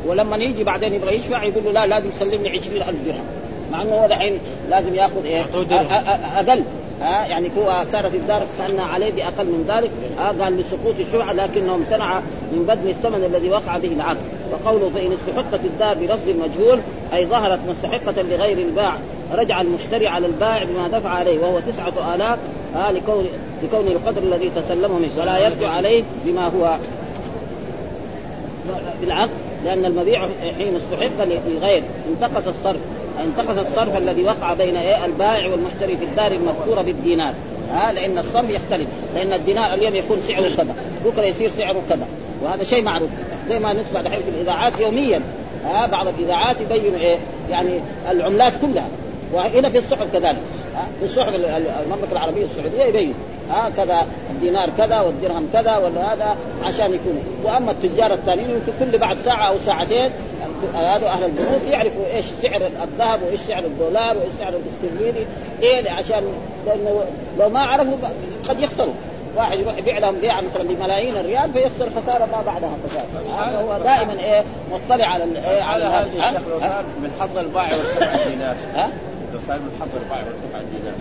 [0.07, 3.25] ولما يجي بعدين يبغى يشفع يقول له لا لازم تسلمني عشرين ألف درهم.
[3.73, 4.39] مع إنه هو دحين
[4.71, 5.45] لازم يأخذ إيه؟
[6.37, 6.65] أقل.
[7.01, 9.91] ها؟ يعني هو صارت الدار استنى عليه بأقل من ذلك.
[10.19, 12.21] ها؟ قال لسقوط الشفعه لكنه امتنع
[12.53, 14.19] من بدل الثمن الذي وقع به العقد.
[14.53, 16.81] وقوله فإن استحقت الدار برصد مجهول
[17.15, 18.93] أي ظهرت مستحقة لغير الباع
[19.33, 22.39] رجع المشتري على البائع بما دفع عليه وهو تسعة آلاف.
[22.75, 23.27] ها؟ لكون
[23.63, 26.77] لكون القدر الذي تسلمه منه ولا يرجع عليه بما هو
[29.01, 29.31] بالعقد
[29.65, 32.81] لأن المبيع حين استحق لغير انتقص الصرف
[33.25, 37.35] انتقص الصرف الذي وقع بين إيه؟ البائع والمشتري في الدار المذكورة بالدينار.
[37.71, 42.07] ها لأن الصرف يختلف لأن الدينار اليوم يكون سعره كذا بكرة يصير سعره كذا
[42.43, 43.09] وهذا شيء معروف.
[43.49, 45.21] زي ما نسمع دحين في الإذاعات يوميا
[45.65, 47.17] ها بعض الإذاعات يبين إيه؟
[47.51, 47.71] يعني
[48.11, 48.89] العملات كلها
[49.33, 50.39] وهنا في الصحف كذلك.
[50.77, 53.15] ها في الصحف ال- ال- المملكة العربية السعودية يبين
[53.51, 58.99] ها كذا الدينار كذا والدرهم كذا ولا هذا عشان يكون وأما التجار الثانيين يمكن كل
[58.99, 60.11] بعد ساعة أو ساعتين
[60.75, 65.27] هذا أهل البنوك يعرفوا إيش سعر الذهب وإيش سعر الدولار وإيش سعر الاسترليني
[65.63, 66.23] إيه عشان
[66.67, 67.05] لأنه
[67.39, 67.97] لو ما عرفوا
[68.49, 68.93] قد يخسروا
[69.37, 74.13] واحد يروح يبيع لهم بيعه مثلا بملايين الريال فيخسر خسارة ما بعدها خسارة هو دائما
[74.25, 76.07] إيه مطلع على ال- إيه على هذا.
[76.07, 78.89] الشيخ لو؟ صار من حظ البائع والسبع دينار ها؟
[79.35, 80.95] لو صار من حظ البائع والسبع دينار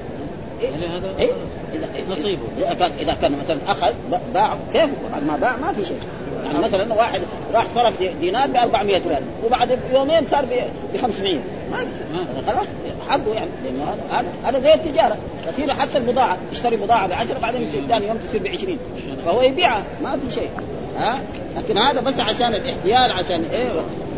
[0.61, 1.29] إيه؟ يعني إيه؟
[1.73, 2.41] إذا- نصيبه.
[2.57, 3.93] إذا كان إذا كان مثلا أخذ
[4.33, 5.99] باع كيف؟ بعد ما باع ما في شيء.
[6.45, 7.21] يعني مثلا واحد
[7.53, 11.39] راح صرف دي- دينار ب 400 ريال وبعد يومين صار ب 500
[11.71, 12.65] ما خلاص
[13.09, 13.49] حقه يعني.
[13.63, 15.17] لأنه هذا هذا زي التجارة.
[15.47, 18.77] كثير حتى البضاعة يشتري بضاعة ب 10 بعدين ثاني يوم تصير ب 20
[19.25, 20.49] فهو يبيعها ما في شيء.
[20.99, 21.19] ها؟
[21.57, 23.69] لكن هذا بس عشان الاحتيال عشان إيه؟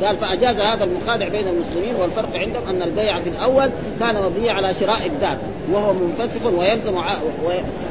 [0.03, 4.73] قال فأجاز هذا المخادع بين المسلمين والفرق عندهم أن البيع في الأول كان مبنيا على
[4.73, 5.37] شراء الذات
[5.71, 6.97] وهو منفسخ ويلزم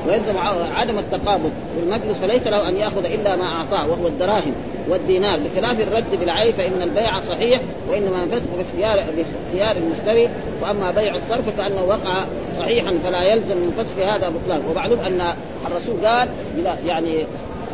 [0.07, 0.39] ويلزم
[0.77, 4.53] عدم التقابض بالمجلس فليس له أن يأخذ إلا ما أعطاه وهو الدراهم
[4.89, 5.39] والدينار.
[5.39, 10.29] بخلاف الرد بالعين فإن البيع صحيح وإنما ينفسخ باختيار باختيار المشتري
[10.63, 12.25] وأما بيع الصرف فأنه وقع
[12.59, 15.35] صحيحا فلا يلزم من فسخ هذا بطلان ومعلوم أن
[15.67, 17.27] الرسول قال إذا يعني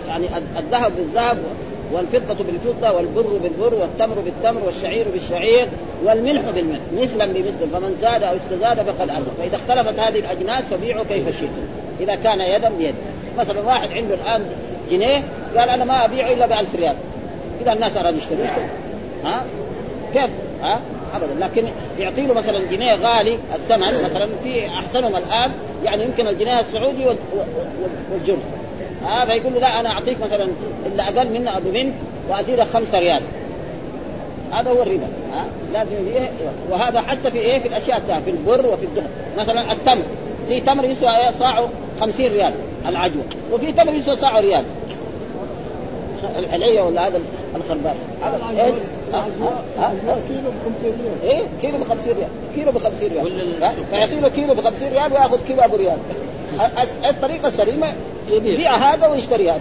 [0.08, 0.26] يعني
[0.58, 1.38] الذهب بالذهب
[1.92, 5.68] والفضة بالفضة والبر بالبر والتمر بالتمر والشعير بالشعير
[6.04, 11.04] والملح بالملح مثلا بمثل فمن زاد أو استزاد فقد أربح فإذا اختلفت هذه الأجناس فبيعوا
[11.08, 11.66] كيف شئتم
[12.00, 12.94] إذا كان يدا بيد
[13.38, 14.44] مثلا واحد عنده الآن
[14.90, 15.22] جنيه
[15.56, 16.94] قال أنا ما أبيعه إلا بألف ريال.
[17.62, 18.46] إذا الناس أرادوا يشتروا
[19.24, 19.44] ها؟
[20.14, 20.30] كيف؟
[20.62, 20.80] ها؟
[21.14, 21.46] ابدا.
[21.46, 25.52] لكن يعطي له مثلا جنيه غالي الثمن مثلا في أحسنهم الآن
[25.84, 27.16] يعني يمكن الجنيه السعودي وال-
[29.06, 30.48] وال- والجرم هذا يقول له لا أنا أعطيك مثلا
[30.86, 31.94] اللي أقل منه أبو بنت
[32.30, 33.22] وازيدك خمسة ريال
[34.52, 36.28] هذا هو الربا ها لازم إيه؟
[36.70, 40.02] وهذا حتى في إيه في الأشياء الثانية في البر وفي الذهب مثلا التمر
[40.48, 41.68] في تمر يسوى إيه؟ صاعه
[42.00, 42.52] 50 ريال
[42.88, 44.64] العجوة وفي تمر يسوى صاعه ريال
[46.38, 47.20] الحليه ولا هذا
[47.56, 48.72] الخربان هذا إيه
[49.12, 49.28] ها؟
[49.78, 53.62] ها؟ ها؟ كيلو ب 50 ريال إيه كيلو ب 50 ريال كيلو ب 50 ريال
[53.62, 55.98] ها؟ فيعطي له كيلو ب 50 ريال ويأخذ كيلو أبو ريال
[57.08, 57.92] الطريقة السليمة
[58.30, 59.60] يبيع هذا ويشتري هذا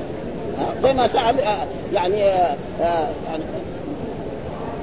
[0.59, 3.43] ها؟ زي ما سأل آه، يعني آه، آه، يعني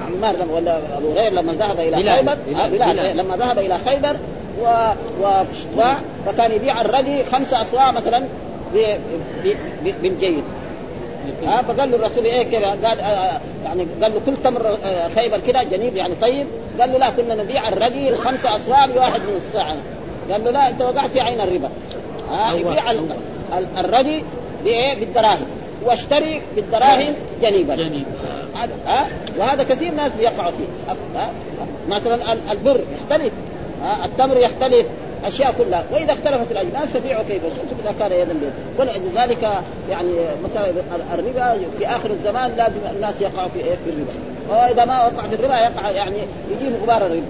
[0.07, 2.15] عمار لما ولا أبو هريرة لما ذهب إلى بلال.
[2.15, 2.59] خيبر بلال.
[2.61, 3.17] آه، بلال بلال.
[3.17, 4.15] لما ذهب إلى خيبر
[4.61, 4.65] و
[5.73, 8.23] وباع فكان يبيع الردي خمسة اصواع مثلا
[10.01, 10.43] بالجيد
[11.47, 15.39] ها فقال له الرسول إيه كذا قال آه يعني قال له كل تمر آه خيبر
[15.47, 16.47] كذا جنيب يعني طيب
[16.79, 19.75] قال له لا كنا نبيع الردي خمسة اصواع بواحد من الساعة
[20.31, 21.69] قال له لا أنت وقعت في عين الربا
[22.31, 22.53] ها.
[22.53, 22.91] يبيع
[23.77, 24.23] الردي
[24.63, 25.45] بإيه؟ بالدراهم.
[25.85, 27.75] واشتري بالدراهم جنيبا.
[27.75, 28.05] جنيب
[28.55, 30.93] هذا ها؟ وهذا كثير ناس بيقعوا فيه.
[31.19, 31.29] ها؟
[31.89, 33.33] مثلا ال- البر يختلف.
[33.81, 34.85] ها؟ التمر يختلف.
[35.25, 35.83] أشياء كلها.
[35.91, 39.43] وإذا اختلفت الأجناس فبيعوا كيف شئتم إذا كان يدا بيد ولذلك
[39.89, 40.11] يعني
[40.43, 44.63] مثلا ال- الربا في آخر الزمان لازم الناس يقعوا في إيه؟ في الربا.
[44.63, 46.15] وإذا ما وقع في الربا يقع يعني
[46.51, 47.21] يجيب غبار الربا.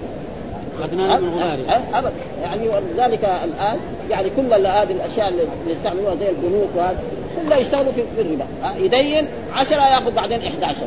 [0.80, 3.78] غباري أه؟ ابدا يعني ولذلك الآن
[4.10, 6.98] يعني كل هذه الأشياء اللي يستعملوها زي البنوك وهذا
[7.36, 8.46] كلها يشتغلوا في الربا؟
[8.78, 10.86] يدين 10 ياخذ بعدين 11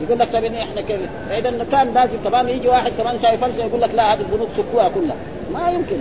[0.00, 3.80] يقول لك طيب إحنا كيف فإذا كان لازم كمان يجي واحد كمان شايف فرصه يقول
[3.80, 5.16] لك لا هذه البنوك سكوها كلها.
[5.52, 5.96] ما يمكن.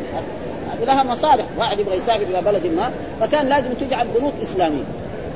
[0.71, 1.45] هذه لها مصالح.
[1.57, 4.83] واحد يبغى يسافر إلى بلد ما فكان لازم تجعل بنوك إسلامية.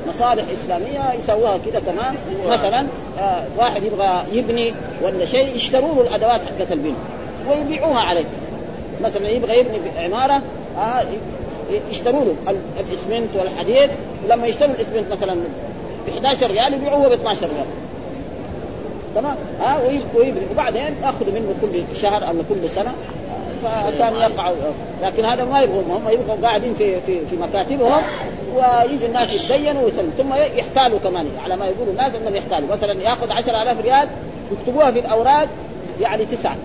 [0.07, 2.15] مصالح إسلامية يسووها كذا كمان.
[2.47, 2.87] مثلا
[3.19, 6.97] آه واحد يبغى يبني ولا شيء يشتروا له الأدوات حقت البناء
[7.49, 8.25] ويبيعوها عليه.
[9.01, 10.41] مثلا يبغى يبني عمارة
[10.77, 11.03] آه
[11.91, 13.89] يشتروا له ال- الإسمنت والحديد.
[14.29, 15.33] لما يشتروا الإسمنت مثلا
[16.07, 17.65] ب 11 ريال يبيعوه ب 12 ريال.
[19.15, 20.41] تمام؟ ها وي- ويبني.
[20.53, 22.93] وبعدين ياخذوا منه كل شهر أو كل سنة.
[23.65, 24.51] آه، فكان يقع.
[25.03, 28.01] لكن هذا ما يبغوا هم يبغوا قاعدين في في في مكاتبهم.
[28.55, 31.27] ويجوا الناس يتدينوا ويسلموا ثم يحتالوا كمان.
[31.43, 32.67] على ما يقولوا الناس إنهم يحتالوا.
[32.75, 34.07] مثلا يأخذ 10000 ريال
[34.51, 35.47] يكتبوها في الأوراق
[36.01, 36.55] يعني تسعة.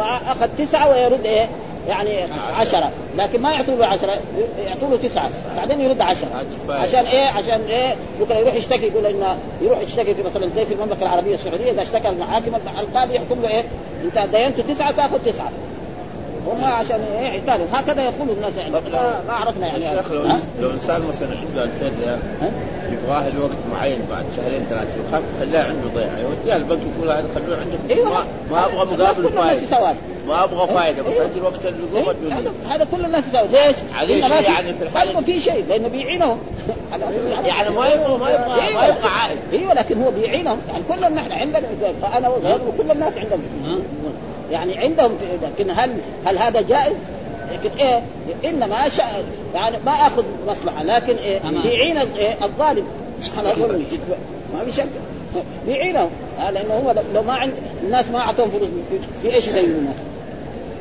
[0.00, 1.48] اخذ تسعة ويرد إيه؟
[1.88, 2.18] يعني
[2.56, 2.90] عشرة.
[3.16, 4.12] لكن ما يعطوا له عشرة
[4.66, 5.30] يعطوا له تسعة.
[5.56, 6.44] بعدين يرد عشرة.
[6.68, 10.74] عشان إيه؟ عشان إيه؟ بكرة يروح يشتكي يقول إنه يروح يشتكي في مثلا زي في
[10.74, 13.64] المملكة العربية السعودية إذا اشتكى المحاكم القاضي يحكم له إيه؟
[14.04, 15.50] أنت دينت تسعة تاخذ تسعة.
[16.46, 17.40] هم عشان إيه
[17.72, 18.70] هكذا يقول الناس يعني.
[18.70, 18.80] ما,
[19.28, 19.84] ما عرفنا يعني.
[19.84, 20.22] يا أخي لو؟
[20.60, 22.50] لو إنسان مثلا عنده 2000 ريال ها؟
[22.92, 26.18] يبغاه لوقت معين بعد شهرين ثلاثة يخاف خلاه عنده ضيعة.
[26.18, 28.10] يوديها البنك يقول هذا خلوه عندك أيوه.
[28.10, 29.94] ما, ما أبغى مقابل يساوي
[30.26, 31.26] ما أبغى فائده بس أيوة.
[31.26, 35.26] أجي وقت اللزوم إيه؟ هذا كل الناس يساوي ليش؟ عليه شيء يعني في الحالة برضه
[35.26, 36.38] في شيء لأنه بيعينهم.
[37.44, 39.38] يعني ما يبغى ما يبغى ما أيوه يبغى عائد.
[39.52, 40.58] أيوه لكن هو بيعينهم.
[40.68, 41.68] يعني كلهم نحن عندنا
[42.16, 43.40] أنا وغيره وكل الناس عندهم
[44.50, 45.96] يعني عندهم لكن هل
[46.26, 46.96] هل هذا جائز؟
[47.52, 48.00] لكن إيه؟
[48.44, 51.38] إنما شاء يعني ما أخذ مصلحة لكن إيه؟
[52.02, 52.84] ال- إيه؟ الظالم.
[53.38, 53.84] على ظلمه
[54.54, 54.86] ما في شك.
[55.66, 56.10] بيعينهم.
[56.38, 57.52] آه، لأنه هو لو ما عند
[57.82, 58.68] الناس ما أعطوهم فلوس.
[59.22, 59.96] في إيش يدينوا الناس؟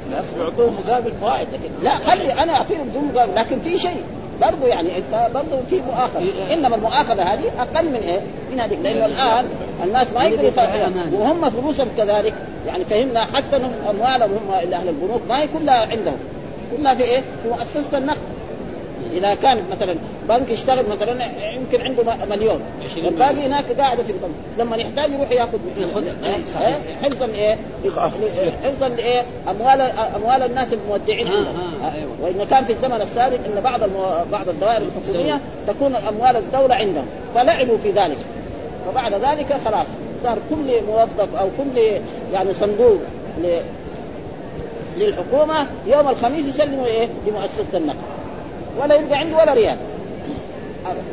[0.08, 1.50] الناس بيعطوهم مقابل فائده
[1.82, 4.02] لا خلي أنا أعطيهم بدون مقابل لكن في شيء.
[4.42, 6.54] برضه يعني انت برضه في مؤاخذة.
[6.54, 8.20] إنما المؤاخذة هذه أقل من إيه؟
[8.52, 9.46] من هذيك لأنه الآن
[9.84, 10.52] الناس ما يقدروا
[11.14, 12.34] وهم فلوسهم كذلك.
[12.68, 13.56] يعني فهمنا حتى
[13.90, 16.18] أموالهم هم أهل البنوك ما هي كلها عندهم.
[16.78, 18.33] كلها في إيه؟ في مؤسسة النقد.
[19.14, 19.96] إذا كانت مثلا
[20.30, 22.60] بنك يشتغل مثلا يمكن عنده مليون.
[22.98, 24.32] الباقي هناك قاعدة في البنك.
[24.60, 25.60] لما يحتاج يروح يأخذ
[27.04, 27.58] حفظا إيه؟
[28.64, 29.82] حفظا لإيه؟ اموال
[30.16, 32.12] أموال الناس المودعين آه آه أيوة.
[32.22, 34.06] وإن كان في الزمن السابق إن بعض المو...
[34.32, 37.06] بعض الدوائر الحكومية تكون أموال الدولة عندهم.
[37.36, 38.18] فلعبوا في ذلك.
[38.86, 39.88] فبعد ذلك خلاص.
[40.24, 41.80] صار كل موظف أو كل
[42.34, 43.00] يعني صندوق
[43.44, 43.58] ل...
[44.98, 47.98] للحكومة يوم الخميس يسلموا إيه؟ لمؤسسة النقل
[48.82, 49.78] ولا يبقى عنده ولا ريال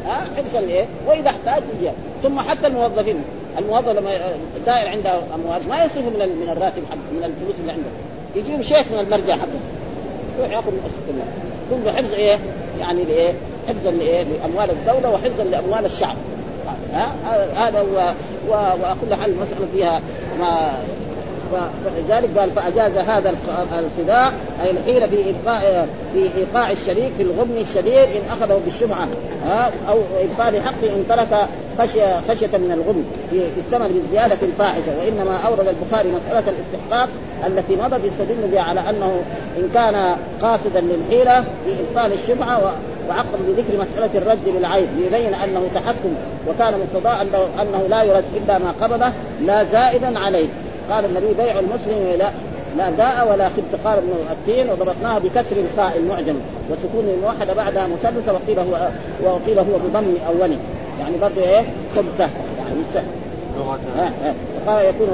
[0.07, 1.91] ها حفظا لايه؟ وإذا احتاج يجي
[2.23, 3.25] ثم حتى الموظفين
[3.59, 4.11] الموظف لما
[4.57, 7.91] الدائر عنده أموال ما يصرف من من الراتب حق من الفلوس اللي عنده
[8.37, 9.61] يجيب شيخ من المرجع حقه
[10.39, 11.27] يروح يأخذ من المال
[11.71, 12.39] ثم حفظ إيه؟
[12.81, 13.33] يعني لإيه؟
[13.69, 16.17] حفظا لإيه؟ لأموال الدولة وحفظا لأموال الشعب
[16.93, 17.13] ها
[17.57, 18.13] هذا هو
[18.49, 20.01] وكل حال المساله فيها
[20.41, 20.73] ما
[21.85, 23.35] فلذلك قال فأجاز هذا
[23.79, 24.33] الخداع
[24.63, 29.09] أي الحيلة في ايقاع في إيقاع الشريك في الغبن الشديد إن أخذه بالشفعه
[29.45, 31.49] ها أو ابطال حقه إن ترك
[31.79, 37.09] خشية خشية من الغبن في, الثمن بالزيادة الفاحشة وإنما أورد البخاري مسألة الاستحقاق
[37.47, 39.23] التي مضت يستدل بها على أنه
[39.59, 42.73] إن كان قاصدا للحيلة في ابطال الشفعه
[43.09, 46.15] وعقب بذكر مسألة الرد للعيب ليبين أنه تحكم
[46.49, 47.23] وكان مقتضاء
[47.63, 50.47] أنه لا يرد إلا ما قبضه لا زائدا عليه.
[50.91, 52.31] قال النبي بيع المسلم لا
[52.77, 56.35] لا داء ولا خبت قال ابن التين وضبطناها بكسر الخاء المعجم
[56.71, 58.89] وسكون الموحده بعدها مثلثه وقيل هو
[59.23, 60.59] وقيل هو بضم اوله
[61.01, 61.63] يعني برضه إيه؟
[61.97, 62.25] خبثة
[62.59, 63.05] يعني سهل.
[64.67, 65.09] قال يكون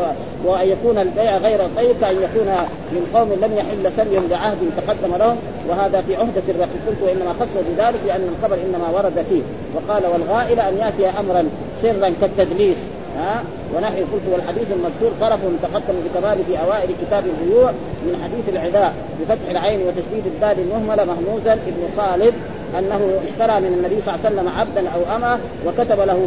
[0.45, 2.47] وأن يكون البيع غير طيب كأن يكون
[2.93, 5.37] من قوم لم يحل سبيهم لعهد تقدم لهم.
[5.69, 9.43] وهذا في عهدة الرقيق قلت وانما خصه بذلك لأن الخبر إنما ورد فيه.
[9.75, 11.49] وقال والغائل أن يأتي أمرا
[11.83, 12.77] سرا كالتدليس.
[13.17, 13.43] ها؟
[13.77, 17.71] ونحن قلت والحديث المذكور طرف تقدم بكمال في أوائل كتاب البيوع
[18.07, 22.35] من حديث العداء بفتح العين وتشديد الدال المهملة مهموزا ابن خالد
[22.79, 26.19] أنه اشترى من النبي صلى الله عليه وسلم عبدا أو اما وكتب له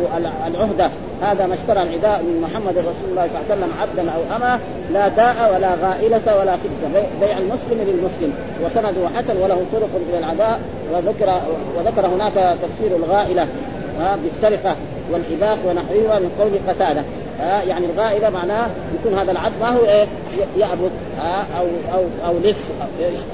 [0.48, 0.92] العهدة.
[1.22, 4.60] هذا ما اشترى العداء من محمد رسول الله صلى الله عليه وسلم عبدا أو اما
[4.94, 8.34] لا داء ولا غائلة ولا خبزه بيع المسلم للمسلم.
[8.66, 10.60] وسنده حسن وله طرق إلى العداء
[10.94, 11.42] وذكر
[11.78, 13.48] وذكر هناك تفسير الغائلة
[14.24, 14.76] بالسرقة.
[15.12, 17.04] والإباق ونحوها من قول قتادة.
[17.42, 18.68] آه يعني الغائبة معناه
[19.00, 20.08] يكون هذا العبد ما هو إيه؟
[20.58, 22.58] يعبد آه أو أو أو لص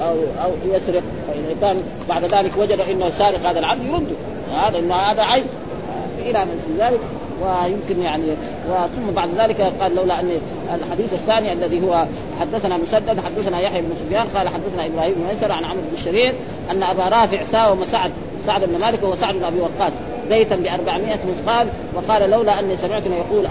[0.00, 1.02] أو أو يسرق.
[1.28, 4.16] فاذا كان بعد ذلك وجد إنه سارق هذا العبد يرده
[4.52, 5.44] هذا انه هذا عيب.
[5.44, 7.00] آه إلى من ذلك.
[7.42, 8.24] ويمكن يعني
[8.70, 10.30] وثم بعد ذلك قال لولا أن
[10.74, 12.06] الحديث الثاني الذي هو
[12.40, 16.34] حدثنا مسدد حدثنا يحيى بن سفيان قال حدثنا إبراهيم بن ميسر عن عمرو بن الشرير
[16.70, 18.10] أن أبا رافع ساوم سعد
[18.46, 19.92] سعد بن مالك وهو سعد بن أبي وقاص.
[20.28, 23.46] بيتا ب 400 مثقال وقال لولا أني سمعت يقول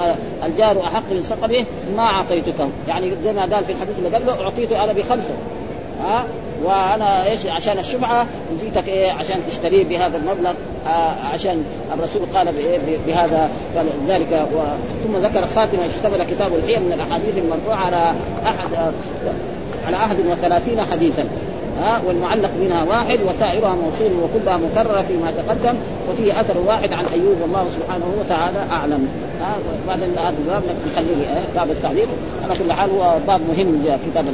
[0.45, 1.65] الجار أحق من سقبه
[1.97, 2.71] ما أعطيتكم.
[2.87, 5.33] يعني زي ما قال في الحديث اللي قبله اعطيته أنا بخمسة.
[6.03, 6.25] ها
[6.63, 8.27] وأنا إيش؟ عشان الشفعه
[8.61, 10.53] جيتك إيه؟ عشان تشتريه بهذا المبلغ
[10.85, 11.63] آه عشان
[11.93, 12.47] الرسول قال
[13.07, 13.49] بهذا.
[13.75, 14.47] فلذلك
[15.03, 18.15] ثم ذكر خاتمة اشتمل كتاب الحيل من الأحاديث المرفوعة على
[18.45, 18.91] أحد آه
[19.87, 21.25] على أحد وثلاثين حديثا.
[21.81, 25.75] ها والمعلق منها واحد وسائرها موصول وكلها مكررة فيما تقدم
[26.09, 29.07] وفيه أثر واحد عن أيوب والله سبحانه وتعالى أعلم.
[29.41, 29.55] ها
[29.87, 32.07] بعد هذا الباب نخليه باب التعليق.
[32.43, 34.25] على كل حال هو باب مهم كتاب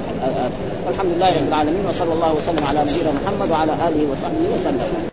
[0.87, 5.10] والحمد لله رب العالمين وصلى الله وسلم على نبينا محمد وعلى آله وصحبه وسلم.